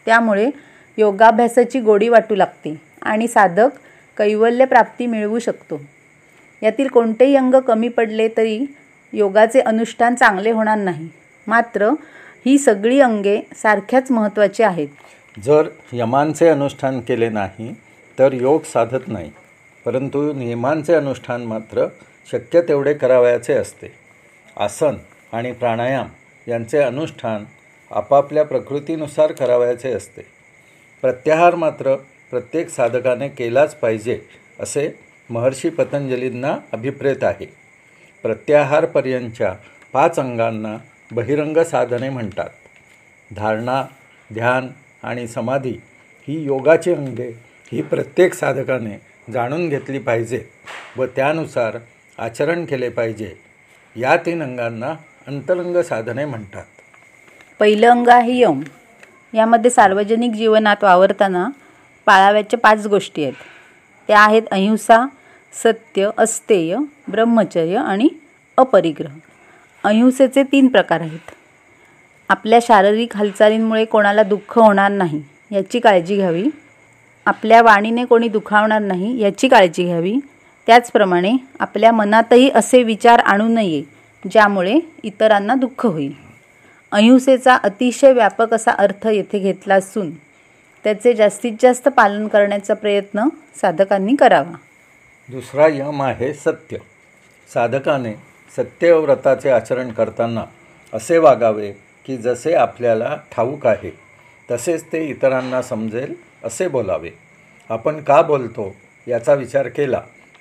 [0.06, 0.50] त्यामुळे
[0.98, 3.68] योगाभ्यासाची गोडी वाटू लागते आणि साधक
[4.18, 5.80] कैवल्य प्राप्ती मिळवू शकतो.
[6.62, 8.64] यातील कोणतेही अंग कमी पडले तरी
[9.12, 11.08] योगाचे अनुष्ठान चांगले होणार नाही.
[11.46, 11.90] मात्र
[12.46, 14.88] ही सगळी अंगे सारख्याच महत्त्वाची आहेत.
[15.44, 17.74] जर यमांचे अनुष्ठान केले नाही
[18.18, 19.30] तर योग साधत नाही.
[19.84, 21.86] परंतु नियमांचे अनुष्ठान मात्र
[22.32, 23.92] शक्य तेवढे करावयाचे असते.
[24.56, 24.94] आसन
[25.34, 26.08] आणि प्राणायाम
[26.48, 27.44] यांचे अनुष्ठान
[27.90, 30.22] आपापल्या प्रकृतीनुसार करावयाचे असते.
[31.02, 31.94] प्रत्याहार मात्र
[32.30, 34.20] प्रत्येक साधकाने केलाच पाहिजे
[34.60, 34.88] असे
[35.30, 37.46] महर्षी पतंजलींना अभिप्रेत आहे.
[38.22, 39.54] प्रत्याहारपर्यंतच्या
[39.92, 40.76] पाच अंगांना
[41.12, 42.50] बहिरंग साधने म्हणतात.
[43.36, 43.84] धारणा
[44.34, 44.68] ध्यान
[45.02, 45.74] आणि समाधी
[46.28, 47.28] ही योगाची अंगे
[47.72, 49.00] ही प्रत्येक साधकाने
[49.32, 50.44] जाणून घेतली पाहिजे
[50.96, 51.78] व त्यानुसार
[52.18, 53.34] आचरण केले पाहिजे.
[53.96, 54.94] या तीन अंगांना
[55.26, 56.64] अंतरंग साधने म्हणतात.
[57.60, 58.60] पहिलं अंग आहे यम.
[59.34, 61.48] यामध्ये सार्वजनिक जीवनात वावरताना
[62.06, 63.32] पाळाव्याच्या पाच गोष्टी आहेत.
[64.08, 65.06] त्या आहेत अहिंसा
[65.52, 66.76] सत्य अस्तेय
[67.08, 68.08] ब्रह्मचर्य आणि
[68.56, 69.10] अपरिग्रह.
[69.84, 71.30] अहिंसेचे तीन प्रकार आहेत.
[72.28, 76.46] आपल्या शारीरिक हालचालींमुळे कोणाला दुःख होणार नाही याची काळजी घ्यावी.
[77.26, 80.16] आपल्या वाणीने कोणी दुखावणार नाही याची काळजी घ्यावी.
[80.66, 83.93] त्याचप्रमाणे आपल्या मनातही असे विचार आणू नये
[84.30, 86.12] ज्यामुळे इतरांना दुःख होईल.
[86.92, 90.10] अहिंसेचा अतिशय व्यापक असा अर्थ येथे घेतला असून
[90.84, 93.28] त्याचे जास्तीत जास्त पालन करण्याचा प्रयत्न
[93.60, 94.56] साधकांनी करावा.
[95.28, 96.76] दुसरा यम आहे सत्य.
[97.50, 98.14] साधकाने
[98.56, 100.44] सत्यव्रताचे आचरण करताना
[100.92, 101.70] असे वागावे
[102.06, 103.90] की जसे आपल्याला ठाऊक आहे
[104.48, 107.10] तसेच ते इतरांना समजेल असे बोलावे.
[107.70, 108.74] आपण का बोलतो
[109.06, 110.00] याचा विचार केला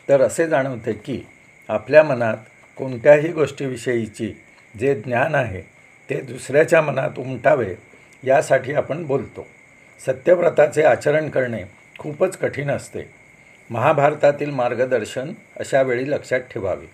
[0.09, 1.21] तर असे जाणवते की
[1.69, 2.37] आपल्या मनात
[2.77, 4.33] कोणत्याही गोष्टीविषयीची
[4.79, 5.62] जे ज्ञान आहे
[6.09, 7.75] ते दुसऱ्याच्या मनात उमटावे
[8.23, 9.47] यासाठी आपण बोलतो.
[9.99, 11.63] सत्यव्रताचे आचरण करणे
[11.99, 13.01] खूपच कठीण असते.
[13.69, 16.86] महाभारतातील मार्गदर्शन अशा वेळी लक्षात ठेवावे.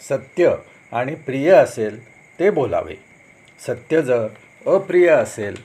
[0.00, 0.54] सत्य
[0.92, 1.98] आणि प्रिय असेल
[2.40, 2.94] ते बोलावे.
[3.66, 4.26] सत्य जर
[4.66, 5.60] अप्रिय असेल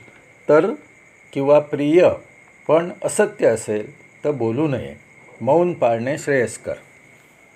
[0.48, 0.72] तर
[1.32, 2.08] किंवा प्रिय
[2.68, 3.90] पण असत्य असेल
[4.24, 4.94] तर बोलू नये.
[5.40, 6.74] मौन पाळणे श्रेयस्कर.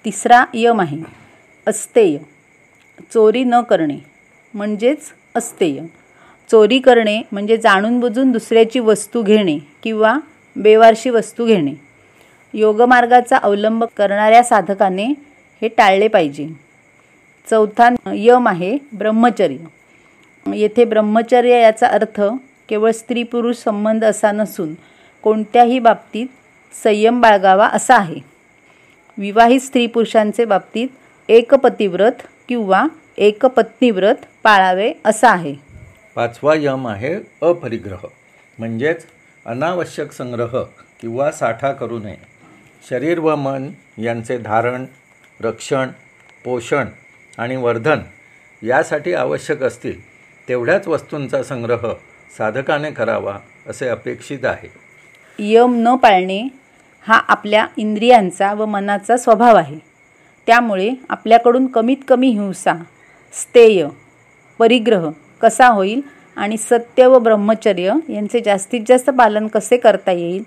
[0.05, 1.26] तिसरा यम आहे
[1.66, 2.18] अस्तेय.
[3.14, 3.98] चोरी न करणे
[4.55, 4.98] म्हणजेच
[5.35, 5.81] अस्तेय.
[6.50, 10.18] चोरी करणे म्हणजे जाणून बुजून दुसऱ्याची वस्तू घेणे किंवा
[10.57, 11.72] बेवारशी वस्तू घेणे.
[12.55, 15.05] योगमार्गाचा अवलंब करणाऱ्या साधकाने
[15.62, 16.48] हे टाळले पाहिजे.
[17.50, 19.57] चौथा यम आहे ब्रह्मचर्य.
[20.55, 22.20] येथे ब्रह्मचर्य याचा अर्थ
[22.68, 24.74] केवळ स्त्री पुरुष संबंध असा नसून
[25.22, 26.26] कोणत्याही बाबतीत
[26.85, 28.20] संयम बाळगावा असा आहे.
[29.18, 30.88] विवाहित स्त्री पुरुषांचे बाबतीत
[31.29, 32.12] एकपतिव्रत
[32.49, 32.87] किंवा
[33.19, 35.55] एकपत्नीव्रत पाळावे असा आहे.
[36.15, 38.07] पाचवा यम आहे अपरिग्रह.
[38.59, 39.07] म्हणजेच
[39.47, 40.62] अनावश्यक संग्रह
[41.01, 42.17] किंवा साठा करू नये.
[42.91, 44.85] शरीर व मन यांचे धारण
[45.41, 45.89] रक्षण
[46.45, 46.87] पोषण
[47.39, 47.99] आणि वर्धन
[48.62, 50.07] यासाठी आवश्यक असतील
[50.49, 51.93] तेवढ्याच वस्तूंचा संग्रह
[52.39, 54.69] साधकाने करावा असे अपेक्षित आहे.
[55.39, 56.49] यम न पाळणे
[57.09, 59.96] हा आपल्या इंद्रियांचा व मनाचा स्वभाव आहे.
[60.47, 62.75] त्यामुळे आपल्याकडून कमीत कमी हिंसा
[63.33, 63.87] स्थेय
[64.59, 66.01] परिग्रह कसा होईल
[66.37, 70.43] आणि सत्य व ब्रह्मचर्य यांचे जास्तीत जास्त पालन कसे करता येईल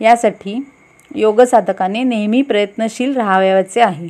[0.00, 0.68] यासाठी
[1.14, 4.08] योगसाधकाने नेहमी प्रयत्नशील राहावयाचे आहे.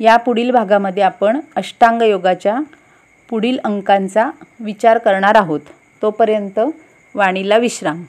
[0.00, 2.60] या पुढील भागामध्ये आपण अष्टांग योगाच्या
[3.28, 5.60] पुढील अंकांचा विचार करणार आहोत.
[6.02, 6.60] तोपर्यंत
[7.14, 8.04] वाणीला विश्राम.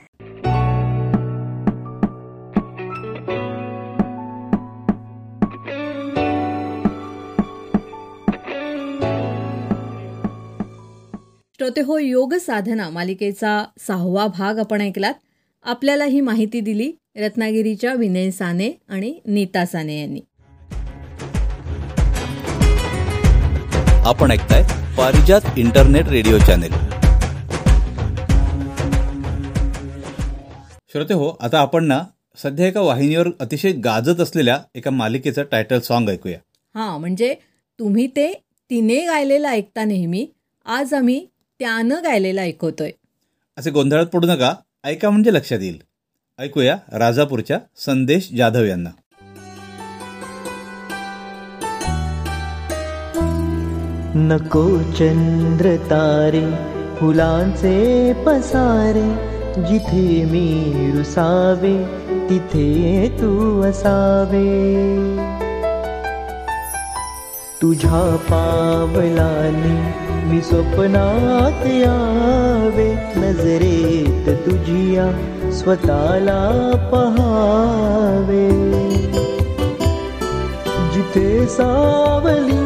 [11.60, 15.14] श्रोते हो योग साधना मालिकेचा सहावा भाग आपण ऐकलात.
[15.64, 20.20] आपल्याला ही माहिती दिली रत्नागिरीच्या विनय साने आणि नीता साने यांनी.
[24.06, 24.62] आपण ऐकताय
[24.98, 26.72] पारिजात इंटरनेट रेडिओ चॅनेल.
[30.92, 32.02] श्रोते हो आता आपण ना
[32.42, 36.38] सध्या एका वाहिनीवर अतिशय गाजत असलेल्या एका मालिकेचं टायटल सॉन्ग ऐकूया.
[36.74, 37.34] हां म्हणजे
[37.78, 38.32] तुम्ही ते
[38.70, 40.26] तिने गायलेलं ऐकता नेहमी.
[40.66, 41.26] आज आम्ही
[41.60, 42.90] त्यानं गायलेलं ऐकवतोय.
[43.58, 44.54] असे गोंधळात पडू नका.
[44.84, 45.82] ऐका म्हणजे लक्षात येईल.
[46.38, 48.90] ऐकूया राजापूरच्या संदेश जाधव यांना.
[54.14, 56.50] नको चंद्र तारे
[56.96, 59.30] फुलांचे पसारे
[59.68, 61.84] जिथे मी रुसावे
[62.30, 65.29] तिथे तू असावे.
[67.62, 69.72] तुझ्या पावलाने
[70.28, 72.86] मी स्वप्नात यावे.
[73.16, 75.04] नजरेत तुझिया
[75.52, 76.40] स्वतःला
[76.92, 78.48] पहावे.
[80.94, 82.62] जिथे सावली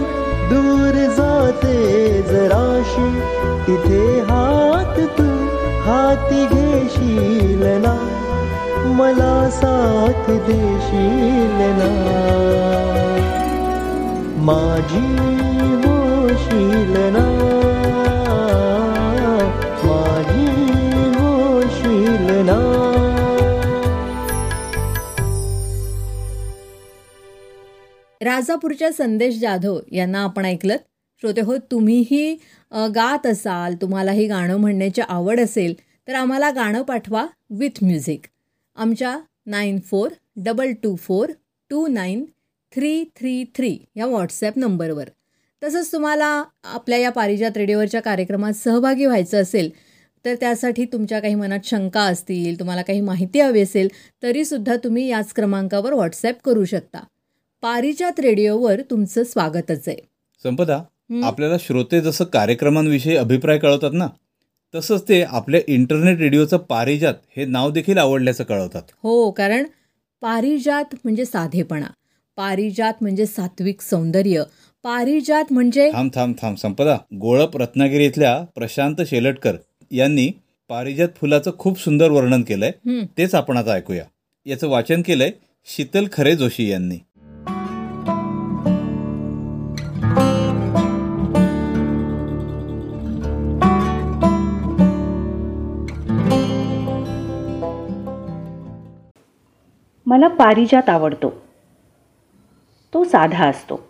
[0.53, 1.77] दूर जाते
[2.23, 3.11] जराशी
[3.67, 5.29] तिथे हात तू
[5.87, 7.97] हाती घेशील ना.
[8.95, 11.93] मला साथ देशील ना
[14.45, 15.07] माझी
[15.85, 17.25] होशील ना
[19.85, 20.47] माझी
[21.17, 22.59] होशील ना
[28.21, 30.77] राजापूरच्या संदेश जाधव यांना आपण ऐकलं
[31.23, 32.35] श्रोते हो तुम्हीही
[32.95, 35.75] गात असाल तुम्हालाही गाणं म्हणण्याची आवड असेल
[36.09, 38.21] तर आम्हाला गाणं पाठवा विथ म्युझिक.
[38.77, 41.31] आमच्या nine four double two four
[41.71, 42.25] two nine
[42.75, 45.09] three three three या व्हॉट्सॲप नंबरवर.
[45.63, 49.71] तसंच तुम्हाला आपल्या या पारिजात रेडिओवरच्या कार्यक्रमात सहभागी व्हायचं असेल
[50.25, 53.89] तर त्यासाठी तुमच्या काही मनात शंका असतील तुम्हाला काही माहिती हवी असेल
[54.23, 57.05] तरीसुद्धा तुम्ही याच क्रमांकावर व्हॉट्सॲप करू शकता.
[57.63, 59.97] पारिजात रेडिओवर तुमचं स्वागतच आहे.
[60.45, 60.83] संपदा?
[61.25, 64.09] आपल्याला श्रोते जसं कार्यक्रमांविषयी अभिप्राय कळवतात ना
[64.75, 68.83] तसंच ते आपल्या इंटरनेट रेडिओचं पारिजात हे नाव देखील आवडल्याचं कळवतात.
[69.03, 69.65] हो कारण
[70.23, 71.87] पारिजात म्हणजे साधेपणा.
[72.37, 74.43] पारिजात म्हणजे सात्विक सौंदर्य.
[74.83, 76.97] पारिजात म्हणजे थांब थांब थांब संपदा.
[77.15, 79.57] गोळप रत्नागिरी इथल्या प्रशांत शेलटकर
[79.91, 80.31] यांनी
[80.69, 83.01] पारिजात फुलाचं खूप सुंदर वर्णन केलंय.
[83.19, 84.05] तेच आपण आता ऐकूया.
[84.47, 85.31] याचं वाचन केलंय
[85.67, 86.99] शीतल खरे जोशी यांनी.
[100.07, 101.44] मला पारिजात आवडतो.
[102.95, 103.89] तो साधा असतो.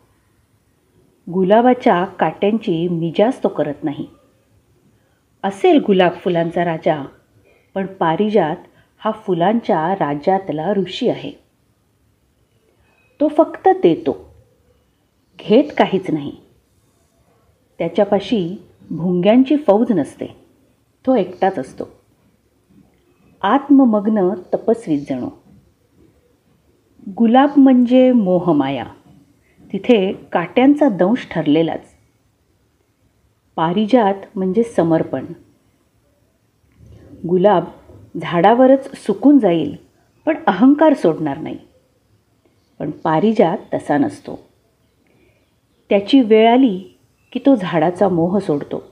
[1.32, 4.06] गुलाबाच्या काट्यांची मिजाज तो करत नाही.
[5.42, 7.04] असेल गुलाब फुलांचा राजा
[7.74, 8.56] पण पारिजात
[8.98, 11.32] हा फुलांच्या राज्यातला ऋषी आहे.
[13.20, 14.34] तो फक्त देतो.
[15.38, 16.32] घेत काहीच नाही.
[17.78, 20.26] त्याच्यापाशी भुंग्यांची फौज नसते.
[21.06, 21.84] तो एकटाच असतो.
[23.42, 25.28] आत्ममग्न तपस्वीत जणू.
[27.08, 28.84] गुलाब म्हणजे मोहमाया
[29.72, 31.84] तिथे काट्यांचा दंश ठरलेलाच.
[33.56, 35.24] पारिजात म्हणजे समर्पण.
[37.28, 37.64] गुलाब
[38.22, 39.76] झाडावरच सुकून जाईल
[40.26, 41.58] पण अहंकार सोडणार नाही.
[42.78, 44.38] पण पारिजात तसा नसतो.
[45.88, 46.98] त्याची वेळ आली
[47.32, 48.82] की तो झाडाचा मोह सोडतो.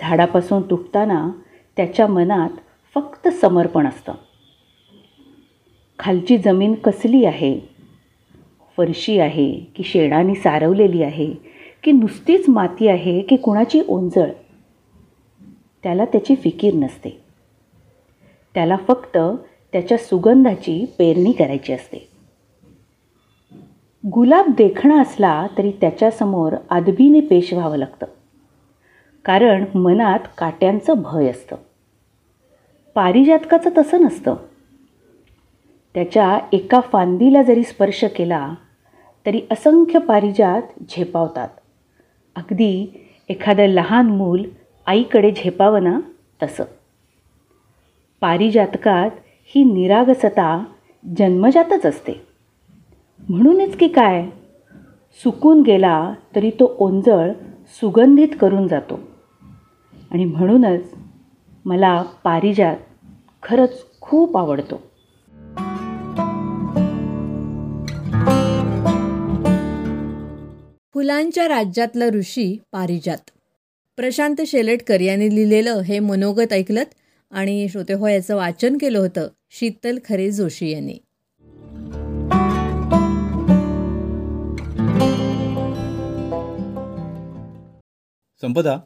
[0.00, 1.28] झाडापासून तुटताना
[1.76, 2.50] त्याच्या मनात
[2.94, 4.12] फक्त समर्पण असतं.
[5.98, 7.60] खालची जमीन कसली आहे?
[8.76, 11.34] फरशी आहे की शेणाने सारवलेली आहे
[11.84, 14.30] की नुसतीच माती आहे की कुणाची ओंजळ?
[15.82, 17.20] त्याला त्याची फिकीर नसते.
[18.54, 19.18] त्याला फक्त
[19.72, 22.08] त्याच्या सुगंधाची पेरणी करायची असते.
[24.06, 28.06] गुलाब देखणा असला तरी त्याच्यासमोर आदबीने पेश व्हावं लागतं.
[29.24, 31.56] कारण मनात काट्यांचं भय असतं.
[32.94, 34.34] पारिजातकाचं तसं नसतं.
[35.94, 38.54] त्याच्या एका फांदीला जरी स्पर्श केला
[39.26, 41.48] तरी असंख्य पारिजात झेपावतात.
[42.36, 42.86] अगदी
[43.28, 44.44] एखादं लहान मूल
[44.86, 46.00] आईकडे झेपावं ना
[46.42, 46.64] तसं.
[48.20, 49.10] पारिजातकात
[49.44, 50.64] ही निरागसता
[51.16, 52.26] जन्मजातच असते.
[53.28, 54.26] म्हणूनच की काय?
[55.24, 57.32] सुकून गेला तरी तो ओंजळ
[57.80, 59.00] सुगंधित करून जातो.
[60.10, 60.94] आणि म्हणूनच
[61.64, 62.76] मला पारिजात
[63.42, 64.87] खरंच खूप आवडतो.
[70.98, 73.30] फुलांच्या राज्यातला ऋषी पारिजात.
[73.96, 76.82] प्रशांत शेलटकर यांनी लिहिलेलं हे मनोगत ऐकलं
[77.30, 80.94] आणि श्रोते हो याचं वाचन केलं होतं शीतल खरे जोशी यांनी.
[88.40, 88.76] संपदा?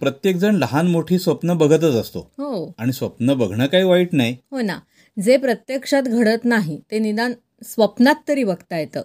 [0.00, 2.20] प्रत्येक जण लहान मोठी स्वप्न बघतच असतो.
[2.20, 2.72] हो.
[2.78, 4.36] आणि स्वप्न बघणं काही वाईट नाही.
[4.50, 4.78] हो ना.
[5.22, 7.32] जे प्रत्यक्षात घडत नाही ते निदान
[7.64, 9.02] स्वप्नात तरी बघता येतं.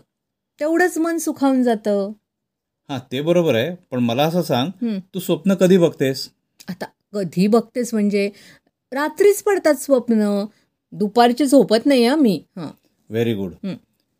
[0.59, 2.11] तेवढंच मन सुखावून जातं.
[2.89, 3.75] हा ते बरोबर आहे.
[3.91, 4.99] पण मला असं सांग हं.
[5.13, 6.29] तू स्वप्न कधी बघतेस?
[6.69, 8.29] आता कधी बघतेस म्हणजे
[8.93, 10.45] रात्रीच पडतात स्वप्न.
[10.91, 12.43] दुपारची झोपत नाही हं मी.
[12.57, 12.67] हां.
[13.09, 13.75] व्हेरी गुड हं.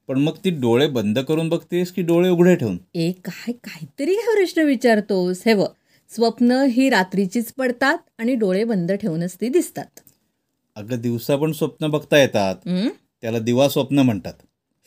[0.08, 2.78] पण मग ती डोळे बंद करून बघतेस की डोळे उघडे ठेवून?
[2.96, 5.44] ए काय काहीतरी काय प्रश्न विचारतोस.
[5.46, 5.66] हे व
[6.10, 10.00] स्वप्न ही रात्रीचीच पडतात आणि डोळे बंद ठेवूनच ती दिसतात.
[10.76, 12.56] अगं दिवसा पण स्वप्न बघता येतात.
[12.66, 12.90] हं?
[13.22, 14.34] त्याला दिवा स्वप्न म्हणतात.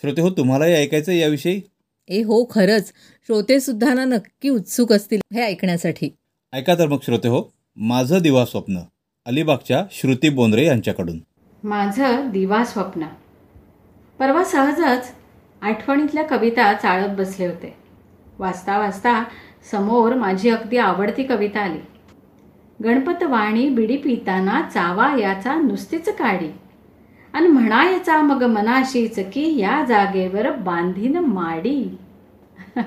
[0.03, 1.61] श्रोते हो तुम्हालाही ऐकायचं याविषयी?
[2.09, 2.92] ए हो खरंच.
[3.26, 6.16] श्रोते सुद्धा ना नक्की उत्सुक असतील हे ऐकण्यासाठी.
[6.53, 7.42] ऐका तर मग श्रोते हो
[7.76, 8.78] माझं दिवा स्वप्न
[9.26, 11.18] अलिबागच्या श्रुती बोंद्रे यांच्याकडून.
[11.64, 13.07] माझं दिवा स्वप्न.
[14.18, 15.12] परवा सहजच
[15.61, 17.74] आठवणीतल्या कविता चाळत बसले होते.
[18.38, 19.24] वाचता वाचता
[19.70, 21.78] समोर माझी अगदी आवडती कविता आली.
[22.84, 26.48] गणपत वाणी बिडी पिताना चावा याचा नुसतीच काढी
[27.33, 31.97] आणि म्हणायचा मग मनाशीच की या जागेवर बांधीन माडी.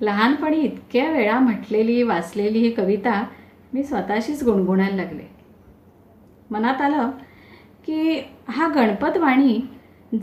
[0.00, 3.24] लहानपणी इतक्या वेळा म्हटलेली वाचलेली ही कविता
[3.72, 5.22] मी स्वतःशीच गुणगुणायला लागले.
[6.50, 7.10] मनात आलं
[7.86, 9.60] की हा गणपतवाणी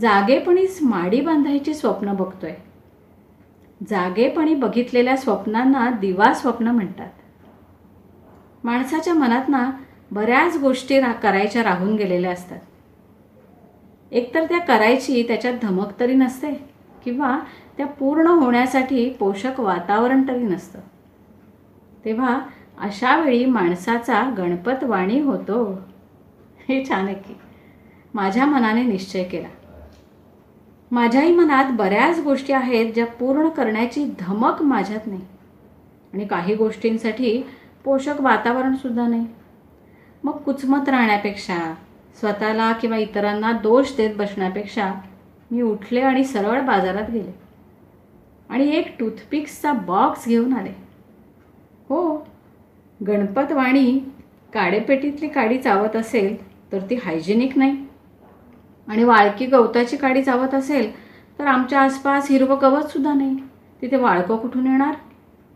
[0.00, 2.54] जागेपणीच माडी बांधायची स्वप्न बघतोय.
[3.90, 7.10] जागेपणी बघितलेल्या स्वप्नांना दिवा स्वप्न म्हणतात.
[8.64, 9.70] माणसाच्या मनात ना
[10.10, 12.58] बऱ्याच गोष्टी रा करायच्या राहून गेलेल्या असतात.
[14.10, 16.52] एकतर त्या करायची त्याच्यात धमक तरी नसते
[17.04, 17.38] किंवा
[17.76, 20.78] त्या पूर्ण होण्यासाठी पोषक वातावरण तरी नसतं.
[22.04, 22.40] तेव्हा
[22.78, 25.82] अशा वेळी माणसाचा गणपत वाणी होतो.
[26.68, 27.34] हे छान आहे की
[28.14, 29.48] माझ्या मनाने निश्चय केला.
[30.90, 35.22] माझ्याही मनात बऱ्याच गोष्टी आहेत ज्या पूर्ण करण्याची धमक माझ्यात नाही.
[36.12, 37.42] आणि काही गोष्टींसाठी
[37.84, 39.26] पोषक वातावरणसुद्धा नाही.
[40.24, 41.74] मग कुचमत राहण्यापेक्षा
[42.20, 44.92] स्वतःला किंवा इतरांना दोष देत बसण्यापेक्षा
[45.50, 47.32] मी उठले आणि सरळ बाजारात गेले.
[48.50, 50.70] आणि एक टूथपिक्सचा बॉक्स घेऊन आले.
[51.88, 52.26] हो
[53.06, 53.98] गणपतवाणी
[54.54, 56.36] काडेपेटीतली काडी चावत असेल
[56.72, 57.76] तर ती हायजेनिक नाही.
[58.88, 60.90] आणि वाळकी गवताची काडी चावत असेल
[61.38, 63.36] तर आमच्या आसपास हिरवं गवतसुद्धा नाही.
[63.82, 64.94] तिथे वाळकं कुठून येणार?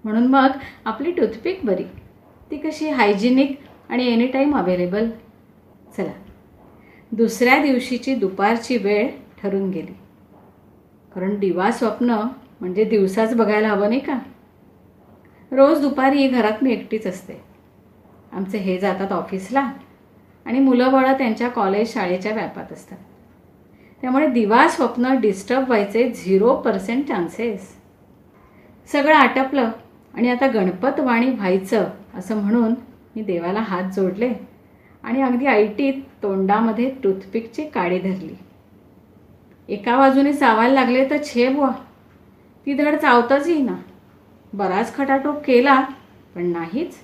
[0.04, 0.48] म्हणून मग
[0.84, 1.84] आपली टूथपिक बरी.
[2.50, 3.58] ती कशी हायजेनिक
[3.88, 5.08] आणि एनी टाईम अवेलेबल?
[5.96, 6.12] चला.
[7.12, 9.08] दुसऱ्या दिवशीची दुपारची वेळ
[9.42, 9.94] ठरून गेली.
[11.14, 12.10] कारण दिवा स्वप्न
[12.60, 14.18] म्हणजे दिवसाच बघायला हवं नाही का?
[15.52, 17.40] रोज दुपारी घरात मी एकटीच असते.
[18.32, 19.72] आमचे हे जातात ऑफिसला
[20.44, 22.98] आणि मुलं बाळं त्यांच्या कॉलेज शाळेच्या व्यापात असतात.
[24.00, 27.76] त्यामुळे दिवा स्वप्न डिस्टर्ब व्हायचे झिरो पर्सेंट चान्सेस.
[28.92, 29.70] सगळं आटपलं
[30.14, 32.74] आणि आता गणपतवाणी व्हायचं असं म्हणून
[33.16, 34.32] मी देवाला हात जोडले.
[35.04, 38.34] आणि अगदी ऐटीत तोंडामध्ये टूथपिकची काडी धरली.
[39.68, 41.70] एका बाजूने चावायला लागले तर छे बुवा.
[42.66, 43.76] ती धड चावताच येईना
[44.52, 45.80] बराच खटाटोप केला
[46.34, 46.96] पण नाहीच.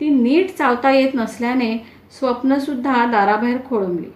[0.00, 1.76] ती नीट चावता येत नसल्याने
[2.18, 4.10] स्वप्नसुद्धा दाराबाहेर खोळंबली.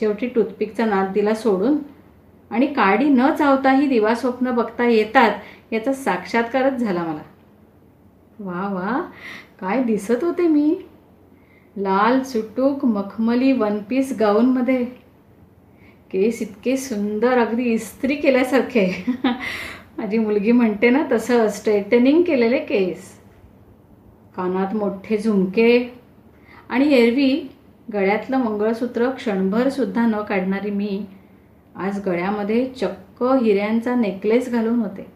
[0.00, 1.76] शेवटी टूथपिकचा नाद दिला सोडून
[2.50, 7.22] आणि काडी न चावताही दिवा स्वप्न बघता येतात याचा साक्षात्कारच झाला मला.
[8.40, 9.00] वा वा
[9.60, 10.74] काय दिसत होते मी.
[11.76, 14.84] लाल सुटूक मखमली वन पीस गाऊनमध्ये
[16.12, 19.04] केस इतके सुंदर अगदी इस्त्री केल्यासारखे.
[19.98, 23.18] माझी मुलगी म्हणते ना तसं स्ट्रेटनिंग केलेले केस.
[24.36, 25.94] कानात मोठे झुमके.
[26.68, 27.48] आणि एरवी
[27.92, 31.06] गळ्यातलं मंगळसूत्र क्षणभरसुद्धा न काढणारी मी
[31.76, 35.06] आज गळ्यामध्ये चक्क हिऱ्यांचा नेकलेस घालून होते.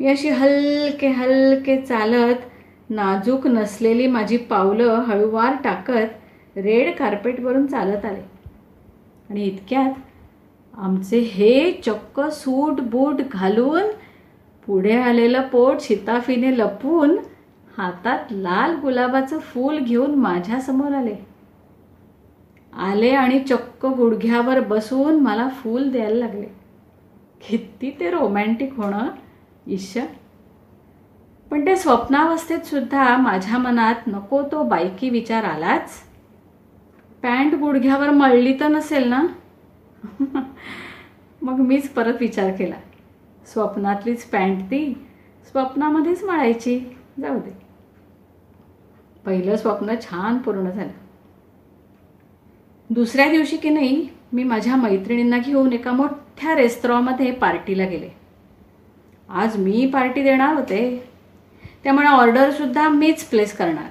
[0.00, 2.36] मी अशी हलके हलके चालत
[2.90, 8.20] नाजूक नसलेली माझी पावलं हळूवार टाकत रेड कार्पेटवरून चालत आले.
[9.30, 9.92] आणि इतक्यात
[10.78, 13.82] आमचे हे चक्क सूट बूट घालून
[14.66, 17.16] पुढे आलेलं पोट शिताफीने लपवून
[17.78, 21.16] हातात लाल गुलाबाचं फूल घेऊन माझ्यासमोर आले.
[22.72, 26.46] आले आणि चक्क गुडघ्यावर बसून मला फूल द्यायला लागले.
[27.48, 29.08] किती ते रोमॅन्टिक होणं
[29.66, 30.04] ईश्वर.
[31.50, 35.90] पण त्या स्वप्नावस्थेत सुद्धा माझ्या मनात नको तो बायकी विचार आलाच.
[37.22, 39.26] पॅन्ट गुडघ्यावर मळली तर नसेल ना?
[41.42, 42.74] मग मीच परत विचार केला.
[43.46, 45.06] स्वप्नातलीच पॅन्ट ती
[45.50, 46.80] स्वप्नामध्येच मळायची.
[47.20, 47.50] जाऊ दे.
[49.26, 50.92] पहिलं स्वप्न छान पूर्ण झालं.
[52.90, 58.08] दुसऱ्या दिवशी की नाही मी माझ्या मैत्रिणींना घेऊन एका मोठ्या रेस्टॉरंटमध्ये पार्टीला गेले.
[59.28, 61.15] आज मी पार्टी देणार होते.
[61.86, 63.90] त्यामुळे ऑर्डरसुद्धा मीच प्लेस करणार.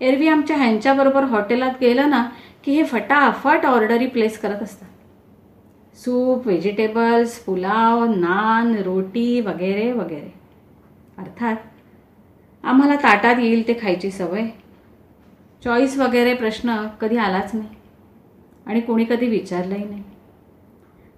[0.00, 2.28] एरवी आमच्या ह्यांच्याबरोबर हॉटेलात गेलं ना
[2.64, 4.88] की हे फटाफट ऑर्डरी प्लेस करत असतात.
[5.96, 10.34] सूप व्हेजिटेबल्स पुलाव नान रोटी वगैरे वगैरे.
[11.18, 11.56] अर्थात
[12.64, 14.44] आम्हाला ताटात येईल ते खायची सवय.
[15.64, 17.68] चॉईस वगैरे प्रश्न कधी आलाच नाही.
[18.66, 20.02] आणि कोणी कधी विचारलंही नाही.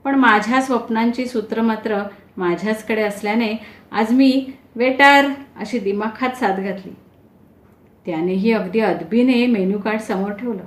[0.04, 2.02] पण माझ्या स्वप्नांची सूत्र मात्र
[2.36, 3.54] माझ्याचकडे असल्याने
[3.92, 4.46] आज मी
[4.76, 6.92] वेटर अशी दिमाखात साथ घातली.
[8.06, 10.62] त्यानेही अगदी अदबीने मेन्यू कार्ड समोर ठेवलं.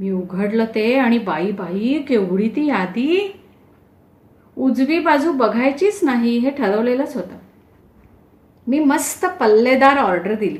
[0.00, 3.40] मी उघडलं ते आणि बाई बाई केवढी ती यादी?
[4.56, 7.36] उजवी बाजू बघायचीच नाही हे ठरवलेलंच होतं.
[8.66, 10.58] मी मस्त पल्लेदार ऑर्डर दिली.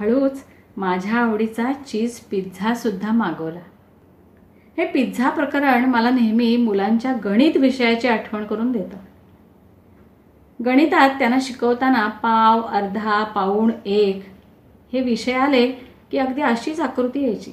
[0.00, 0.44] हळूच
[0.76, 3.60] माझ्या आवडीचा चीज पिझ्झासुद्धा मागवला.
[4.78, 8.96] हे पिझ्झा प्रकरण मला नेहमी मुलांच्या गणित विषयाची आठवण करून देतं.
[10.64, 14.24] गणितात त्यांना शिकवताना पाव अर्धा पाऊण एक
[14.92, 15.66] हे विषय आले
[16.10, 17.52] की अगदी अशीच आकृती यायची.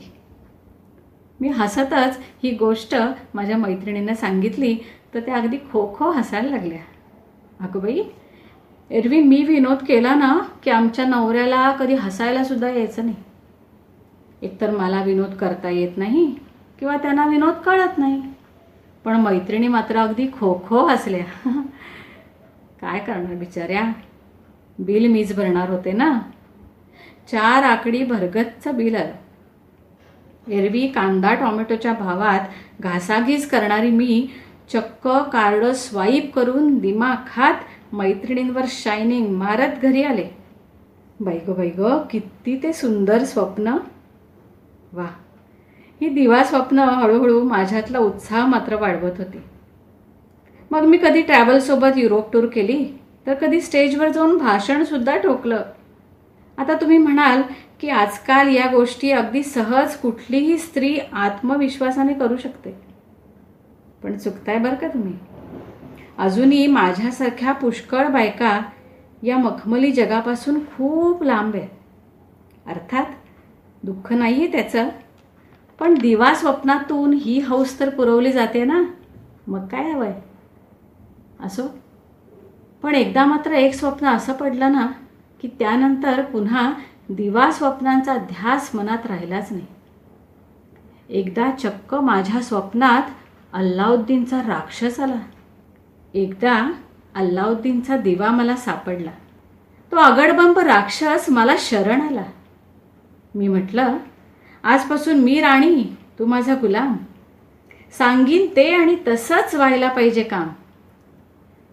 [1.40, 2.96] मी हसतच ही गोष्ट
[3.34, 4.78] माझ्या मैत्रिणींना सांगितली
[5.14, 6.80] तर त्या अगदी खो खो हसायला लागल्या.
[7.60, 8.04] अगं बाई
[8.90, 13.18] एरवी मी विनोद केला ना की आमच्या नवऱ्याला कधी हसायला सुद्धा यायचं नाही.
[14.42, 16.36] एकतर मला विनोद करता येत नाही
[16.80, 18.22] किंवा त्यांना विनोद कळत नाही.
[19.06, 21.52] पण मैत्रिणी मात्र अगदी खो खो हसल्या.
[22.82, 23.92] काय करणार बिचाऱ्या?
[24.80, 26.20] बिल मीच भरणार होते ना?
[27.32, 28.96] चार आकडी भरगतचं बिल.
[28.96, 32.40] आलं एरवी कांदा टोमॅटोच्या भावात
[32.82, 34.30] घासाघीस करणारी मी
[34.74, 37.54] चक्क कार्ड स्वाईप करून दिमाग खात
[37.94, 40.28] मैत्रिणींवर शायनिंग मारत घरी आले.
[41.20, 41.70] बाई बैग बाई
[42.12, 43.78] किती ते सुंदर स्वप्न.
[44.94, 45.08] वा
[46.02, 49.38] ही दिवा स्वप्न हळूहळू माझ्यातला उत्साह मात्र वाढवत होती.
[50.72, 52.86] मग मी कधी ट्रॅव्हलसोबत युरोप टूर केली?
[53.28, 55.64] तर कधी स्टेजवर जाऊन भाषणसुद्धा ठोकलं
[56.58, 57.42] आता तुम्ही म्हणाल
[57.82, 62.72] की आजकाल या गोष्टी अगदी सहज कुठलीही स्त्री आत्मविश्वासाने करू शकते.
[64.04, 65.14] पण चुकताय बरं का तुम्ही?
[66.18, 68.62] अजूनही माझ्यासारख्या पुष्कळ बायका
[69.24, 71.70] या मखमली जगापासून खूप लांब आहेत.
[72.68, 73.06] अर्थात
[73.84, 74.90] दुःख नाही आहे त्याचं.
[75.80, 78.84] पण दिवा स्वप्नातून ही हौस तर पुरवली जाते ना.
[79.48, 80.31] मग काय हवं आहे
[81.44, 81.78] असो.
[82.84, 84.88] पण एकदा मात्र एक स्वप्न असं पडलं ना
[85.42, 86.74] की त्यानंतर पुन्हा
[87.10, 89.66] दिवा स्वप्नांचा ध्यास मनात राहिलाच नाही.
[91.10, 93.02] एकदा चक्क माझ्या स्वप्नात
[93.54, 95.20] अल्लाउद्दीनचा राक्षस आला.
[96.14, 96.72] एकदा
[97.16, 99.12] अल्लाउद्दीनचा दिवा मला सापडला.
[99.92, 102.24] तो अगडबंब राक्षस मला शरण आला.
[103.36, 103.98] मी म्हटलं
[104.64, 106.98] आजपासून मी राणी तू माझा गुलाम.
[107.98, 110.48] सांगीन ते आणि तसंच व्हायला पाहिजे काम.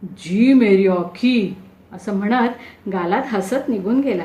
[0.03, 1.57] जी मेरी ऑखी
[1.93, 4.25] असं म्हणत गालात हसत निघून गेला.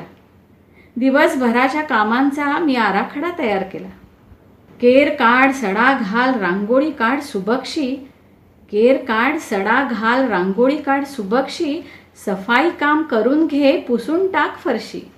[0.96, 3.88] दिवसभराच्या कामांचा मी आराखडा तयार केला.
[4.80, 8.08] केर काढ सडा घाल रांगोळी काढ सुबक्षी.
[8.70, 11.80] केर काढ सडा घाल रांगोळी काढ सुबक्षी.
[12.26, 15.10] सफाई काम करून घे पुसून टाक फरशी.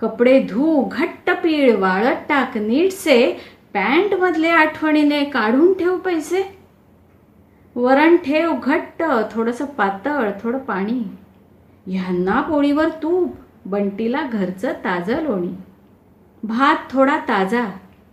[0.00, 3.40] कपडे धू घट्ट पीळ वाळत टाक नीटसे.
[3.74, 6.61] पॅन्ट मधले आठवणीने काढून ठेव पैसे.
[7.76, 9.02] वरण ठेव घट्ट
[9.32, 11.02] थोडंसं पातळ थोडं पाणी.
[11.86, 13.34] ह्यांना पोळीवर तूप
[13.66, 15.52] बंटीला घरचं ताजं लोणी.
[16.42, 17.64] भात थोडा ताजा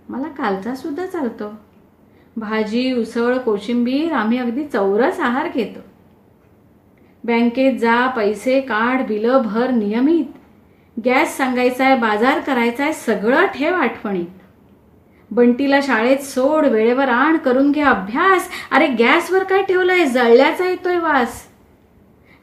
[0.10, 1.51] मला कालचा सुद्धा चालतो.
[2.38, 5.80] भाजी उसळ कोशिंबीर आम्ही अगदी चौरस आहार घेतो.
[7.24, 10.26] बँकेत जा पैसे काढ बिलं भर नियमित.
[10.97, 14.38] गॅस सांगायचा आहे बाजार करायचा आहे सगळं ठेव आठवणीत
[15.32, 18.49] बंटीला शाळेत सोड वेळेवर आण करून घे अभ्यास.
[18.71, 20.05] अरे गॅसवर काय ठेवलंय?
[20.05, 21.43] जळल्याचा येतोय वास.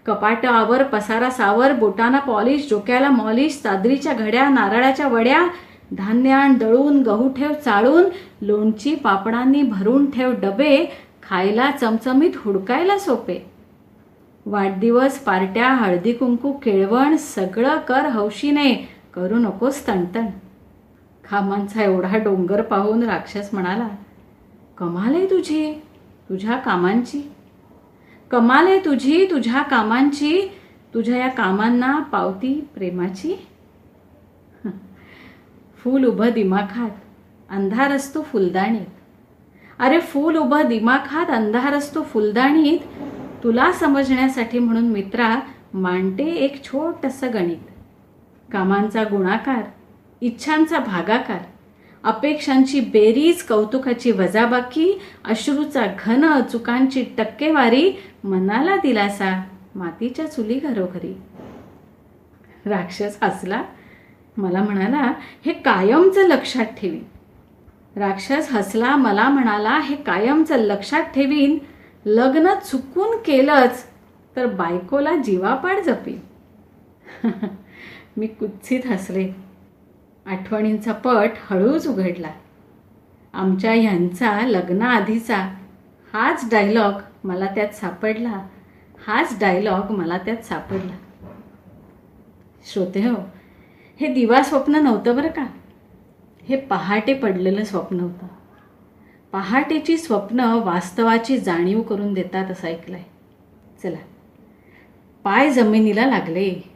[0.07, 5.49] कपाटावर पसारा सावर बोटांना पॉलिश डोक्याला मॉलिश चादरीच्या घड्या नारळाच्या वड्या.
[5.93, 8.05] धान्य आण दळून गहू ठेव चाळून.
[8.43, 10.93] लोणची पापडांनी भरून ठेव डबे.
[11.31, 13.51] खायला चमचमीत हुडकायला सोपे.
[14.47, 18.89] वाढदिवस पार्ट्या हळदी कुंकू केळवण सगळं कर हौशीने.
[19.15, 20.27] करू नकोस तणतण.
[21.31, 23.89] कामांचा एवढा डोंगर पाहून राक्षस म्हणाला
[24.79, 25.73] कमाल आहे तुझी
[26.29, 27.33] तुझ्या कामांची.
[28.31, 30.41] कमाल आहे तुझी तुझ्या कामांची
[30.95, 33.47] तुझ्या या कामांना पावती प्रेमाची.
[35.79, 36.91] फूल उभं दिमाखात
[37.51, 38.87] अंधार असतो फुलदाणीत.
[39.79, 42.79] अरे फूल उभं दिमाखात अंधार असतो फुलदाणीत
[43.45, 45.41] तुला समजण्यासाठी म्हणून मित्रा
[45.75, 47.65] मांडते एक छोटंसं गणित.
[48.53, 49.63] कामांचा गुणाकार
[50.21, 51.39] इच्छांचा भागाकार.
[52.05, 57.93] अपेक्षांची बेरीज कौतुकाची वजाबाकी अश्रूचा घन चुकांची टक्केवारी
[58.25, 59.43] मनाला दिलासा
[59.75, 61.17] मातीच्या चुली घरोघरी.
[62.67, 63.63] राक्षस हसला.
[64.37, 65.13] मला म्हणाला
[65.47, 67.05] हे कायमचं लक्षात ठेवीन.
[67.97, 68.97] राक्षस हसला.
[68.97, 71.59] मला म्हणाला हे कायमचं लक्षात ठेवीन.
[72.07, 73.85] लग्न चुकून केलंच
[74.37, 76.19] तर बायकोला जीवापाड जपीन.
[78.17, 79.46] मी कुत्सित हसले.
[80.27, 82.31] आठवणींचा पट हळूच उघडला.
[83.33, 85.37] आमच्या ह्यांचा लग्नाआधीचा
[86.13, 86.93] हाच डायलॉग
[87.25, 88.47] मला त्यात सापडला.
[89.07, 90.97] हाच डायलॉग मला त्यात सापडला.
[92.73, 93.15] श्रोते हो
[94.01, 95.47] हे दिवा स्वप्न नव्हतं बरं का?
[96.43, 98.27] हे पहाटे पडलेलं स्वप्न होतं.
[99.33, 103.03] पहाटेची स्वप्न वास्तवाची जाणीव करून देतात असं ऐकलंय.
[103.83, 103.99] चला
[105.25, 106.76] पाय जमिनीला लागले.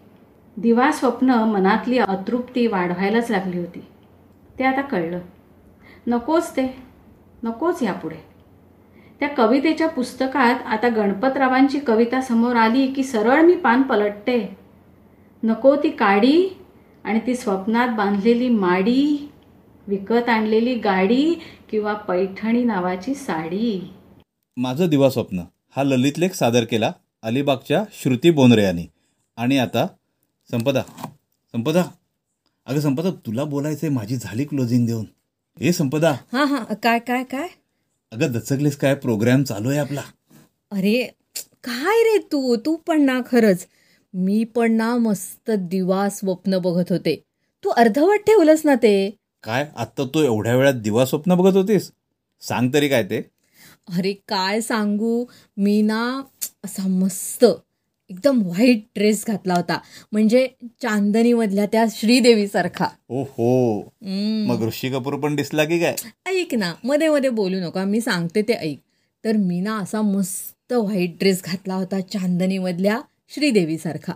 [0.57, 3.85] दिवा स्वप्न मनातली अतृप्ती वाढवायलाच लागली होती.
[4.59, 5.21] ते आता कळलं.
[6.07, 6.77] नकोच ते.
[7.43, 8.17] नकोच यापुढे.
[9.21, 14.57] त्या कवितेच्या पुस्तकात आता गणपतरावांची कविता समोर आली की सरळ मी पान पलटते.
[15.43, 16.57] नको ती काडी
[17.05, 19.31] आणि ती स्वप्नात बांधलेली माडी
[19.87, 21.35] विकत आणलेली गाडी
[21.71, 23.91] किंवा पैठणी नावाची साडी.
[24.57, 25.41] माझं दिवा स्वप्न.
[25.77, 26.93] हा ललितलेख सादर केला
[27.23, 28.87] अलिबागच्या श्रुती बोनरे यांनी.
[29.37, 29.87] आणि आता
[30.51, 30.83] संपदा
[31.55, 31.83] संपदा.
[32.67, 35.07] अगं संपदा तुला बोलायचंय माझी झाली क्लोजिंग देऊन.
[35.63, 36.11] ए संपदा.
[36.33, 36.75] हां हां.
[36.75, 37.49] काय काय काय?
[38.13, 38.95] अगं दचकलीस काय?
[38.95, 40.03] प्रोग्राम चालू आहे आपला.
[40.73, 41.03] अरे
[41.65, 42.57] काय रे तू?
[42.57, 43.67] तू पण ना खरंच.
[44.15, 47.23] मी पण ना मस्त दिवा स्वप्न बघत होते.
[47.65, 49.11] तू अर्धवट ठेवलंस ना ते.
[49.45, 49.71] काय?
[49.77, 51.91] आत्ता तू एवढ्या वेळात दिवा स्वप्न बघत होतीस?
[52.41, 53.23] सांग तरी काय ते.
[53.97, 55.25] अरे काय सांगू?
[55.57, 56.23] मी ना
[56.65, 57.45] असा मस्त
[58.11, 59.79] एकदम व्हाईट ड्रेस घातला होता.
[60.13, 60.49] म्हणजे
[60.83, 62.87] चांदनीमधल्या त्या श्रीदेवीसारखा.
[63.09, 64.53] ओ हो हम्म.
[64.53, 65.97] मग ऋषी कपूर पण दिसला की काय?
[66.27, 68.79] ऐक ना मध्ये मध्ये बोलू नका मी सांगते ते ऐक.
[69.25, 73.01] तर मी ना असा मस्त व्हाईट ड्रेस घातला होता चांदनीमधल्या
[73.35, 74.13] श्रीदेवीसारखा.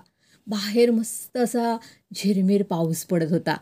[0.46, 1.76] बाहेर मस्त असा
[2.14, 3.56] झिरमिर पाऊस पडत होता.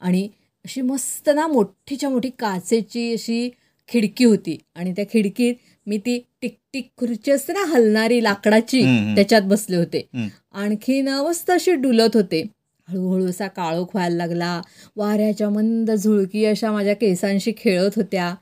[0.00, 0.28] आणि
[0.64, 3.50] अशी मस्त ना मोठीच्या मोठी काचेची अशी
[3.88, 4.58] खिडकी होती.
[4.74, 5.54] आणि त्या खिडकीत
[5.88, 8.82] मी ती टिकटिक खुर्ची असते ना हलणारी लाकडाची.
[9.14, 10.08] त्याच्यात बसले होते.
[10.52, 12.44] आणखीन मस्त अशी डुलत होते.
[12.88, 14.60] हळूहळू असा काळोख व्हायला लागला.
[14.96, 18.34] वाऱ्याच्या मंद झुळकी अशा माझ्या केसांशी खेळत होत्या.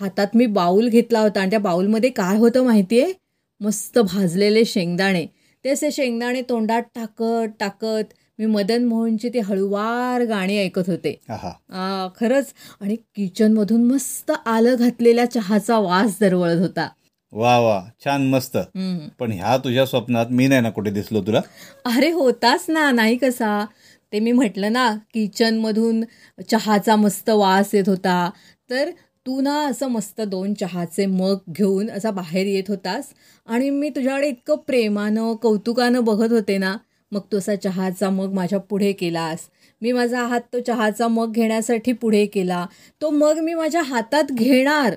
[0.00, 3.12] हातात मी बाऊल घेतला होता आणि त्या बाऊलमध्ये काय होतं माहितीये?
[3.60, 5.26] मस्त भाजलेले शेंगदाणे.
[5.64, 11.12] ते असे शेंगदाणे तोंडात टाकत टाकत मी मदन मोहनची ती हळूवार गाणी ऐकत होते.
[12.16, 12.52] खरंच.
[12.80, 16.88] आणि किचनमधून मस्त आलं घातलेल्या चहाचा वास दरवळत होता.
[17.32, 17.80] वा वा.
[18.04, 18.56] छान मस्त.
[19.18, 21.40] पण ह्या तुझ्या स्वप्नात मी नाही ना कुठे दिसलो तुला?
[21.84, 22.90] अरे होताच ना.
[22.92, 23.64] नाही कसा.
[24.12, 26.02] ते मी म्हटलं ना किचनमधून
[26.50, 28.30] चहाचा मस्त वास येत होता.
[28.70, 28.90] तर
[29.26, 33.12] तू ना असं मस्त दोन चहाचे मग घेऊन असा बाहेर येत होतास.
[33.46, 36.76] आणि मी तुझ्याकडे इतकं प्रेमानं कौतुकानं बघत होते ना
[37.12, 39.38] मग तू असा चहाचा मग माझ्या पुढे केलास.
[39.82, 42.66] मी माझा हात तो चहाचा मग घेण्यासाठी पुढे केला.
[43.00, 44.94] तो मग मी माझ्या हातात घेणार.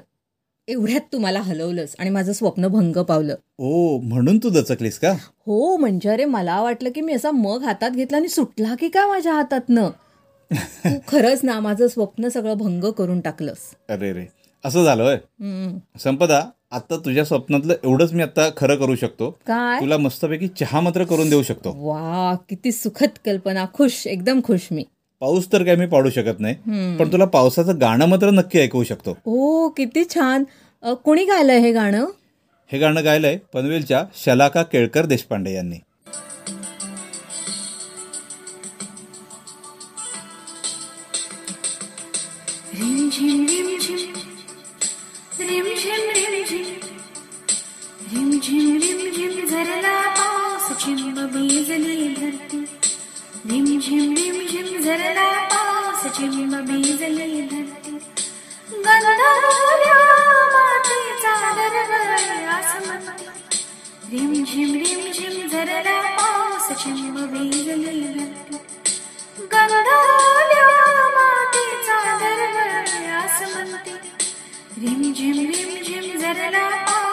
[0.68, 3.36] एवढ्यात तू मला हलवलंस आणि माझं स्वप्न भंग पावलं.
[3.57, 5.11] ओ म्हणून तू दचकलीस का?
[5.45, 9.07] हो म्हणजे अरे मला वाटलं की मी असा मग हातात घेतला आणि सुटला की काय
[9.07, 9.89] माझ्या हातातनं?
[10.86, 13.76] तू खरंच ना माझं स्वप्न सगळं भंग करून टाकलंस.
[13.89, 14.43] अरे रे.
[14.66, 15.18] असं झालं होय.
[15.99, 16.41] संपदा
[16.72, 19.30] आता तुझ्या स्वप्नातलं एवढंच मी आता खरं करू शकतो.
[19.47, 19.80] काय?
[19.80, 21.74] तुला मस्तपैकी चहा मात्र करून देऊ शकतो.
[21.78, 23.66] वा किती सुखद कल्पना.
[23.74, 24.84] खुश एकदम खुश मी.
[25.20, 26.55] पाऊस तर काय मी पाडू शकत नाही.
[26.97, 29.18] पण तुला पावसाचं गाणं मात्र नक्की ऐकवू शकतो.
[29.26, 30.43] ओ किती छान.
[31.03, 32.05] कोणी गायलंय हे गाणं?
[32.72, 35.76] हे गाणं गायलंय पनवेलच्या शलाका केळकर देशपांडे यांनी.
[48.44, 52.58] झिम झिम झिम झरला पाऊस चिंब भिजली धरती.
[53.50, 57.91] झिम झिम झिम झिम झरला पाऊस चिंब भिजली धरती.
[58.86, 59.96] गंधर्वल्या
[60.54, 63.24] मातीचा दरवळ आसमंत
[64.10, 68.58] झिम झिम झिम झिम झरला पाऊस चिंब भिजली धरती.
[69.54, 70.68] गंधर्वल्या
[71.16, 73.96] मातीचा दरवळ आसमंती
[74.82, 77.12] रिम झिम रिम झिम झरला पाऊस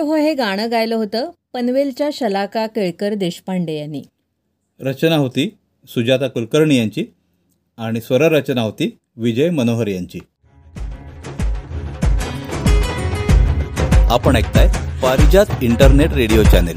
[0.00, 4.02] हो हे गाणं गायलं होतं पनवेलच्या शलाका केळकर देशपांडे यांनी.
[4.80, 5.48] रचना होती
[5.88, 7.04] सुजाता कुलकर्णी यांची
[7.76, 10.18] आणि स्वररचना होती विजय मनोहर यांची.
[14.10, 14.68] आपण ऐकताय
[15.02, 16.76] पारिजात इंटरनेट रेडिओ चॅनेल.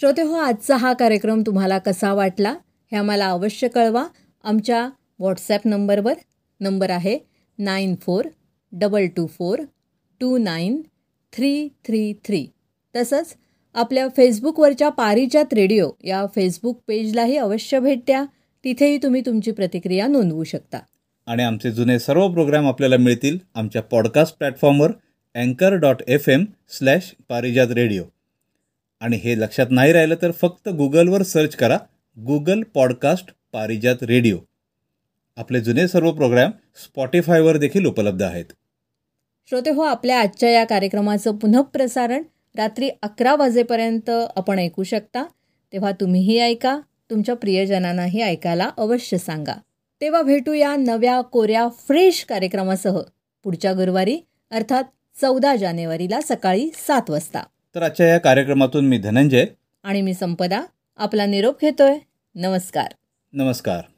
[0.00, 2.50] श्रोते हो आजचा हा कार्यक्रम तुम्हाला कसा वाटला
[2.92, 4.04] हे आम्हाला अवश्य कळवा.
[4.44, 6.14] आमच्या व्हॉट्सॲप नंबरवर
[6.60, 7.18] नंबर आहे
[7.58, 8.24] nine four
[8.72, 9.58] double two four
[10.20, 10.82] two nine
[11.32, 12.46] three three three
[12.96, 13.34] तसंच
[13.74, 18.24] आपल्या फेसबुकवरच्या पारिजात रेडिओ या फेसबुक पेजलाही अवश्य भेट द्या.
[18.64, 20.78] तिथेही तुम्ही तुमची प्रतिक्रिया नोंदवू शकता.
[21.26, 24.92] आणि आमचे जुने सर्व प्रोग्राम आपल्याला मिळतील आमच्या पॉडकास्ट प्लॅटफॉर्मवर
[25.34, 28.02] अँकर dot F M slash Parijat radio.
[29.00, 31.78] आणि हे लक्षात नाही राहिलं तर फक्त गुगलवर सर्च करा
[32.18, 34.36] गुगल पॉडकास्ट पारिजात रेडिओ.
[35.36, 36.50] आपले जुने सर्व प्रोग्राम
[36.84, 38.44] स्पॉटीफायवर देखील उपलब्ध आहेत.
[39.50, 42.22] श्रोते हो आपल्या आजच्या या कार्यक्रमाचं पुनःप्रसारण
[42.56, 45.24] रात्री अकरा वाजेपर्यंत आपण ऐकू शकता.
[45.72, 46.80] तेव्हा तुम्हीही ऐका
[47.10, 49.52] तुमच्या प्रियजनांनाही ऐकायला अवश्य सांगा.
[50.00, 53.00] तेव्हा भेटूया नव्या कोऱ्या फ्रेश कार्यक्रमासह
[53.44, 54.18] पुढच्या गुरुवारी
[54.50, 54.84] अर्थात
[55.20, 57.42] चौदा जानेवारीला सकाळी सात वाजता.
[57.74, 59.44] तर आजच्या या कार्यक्रमातून मी धनंजय.
[59.82, 60.62] आणि मी संपदा
[60.96, 61.98] आपला निरोप घेतोय.
[62.34, 62.86] नमस्कार.
[63.32, 63.89] नमस्कार.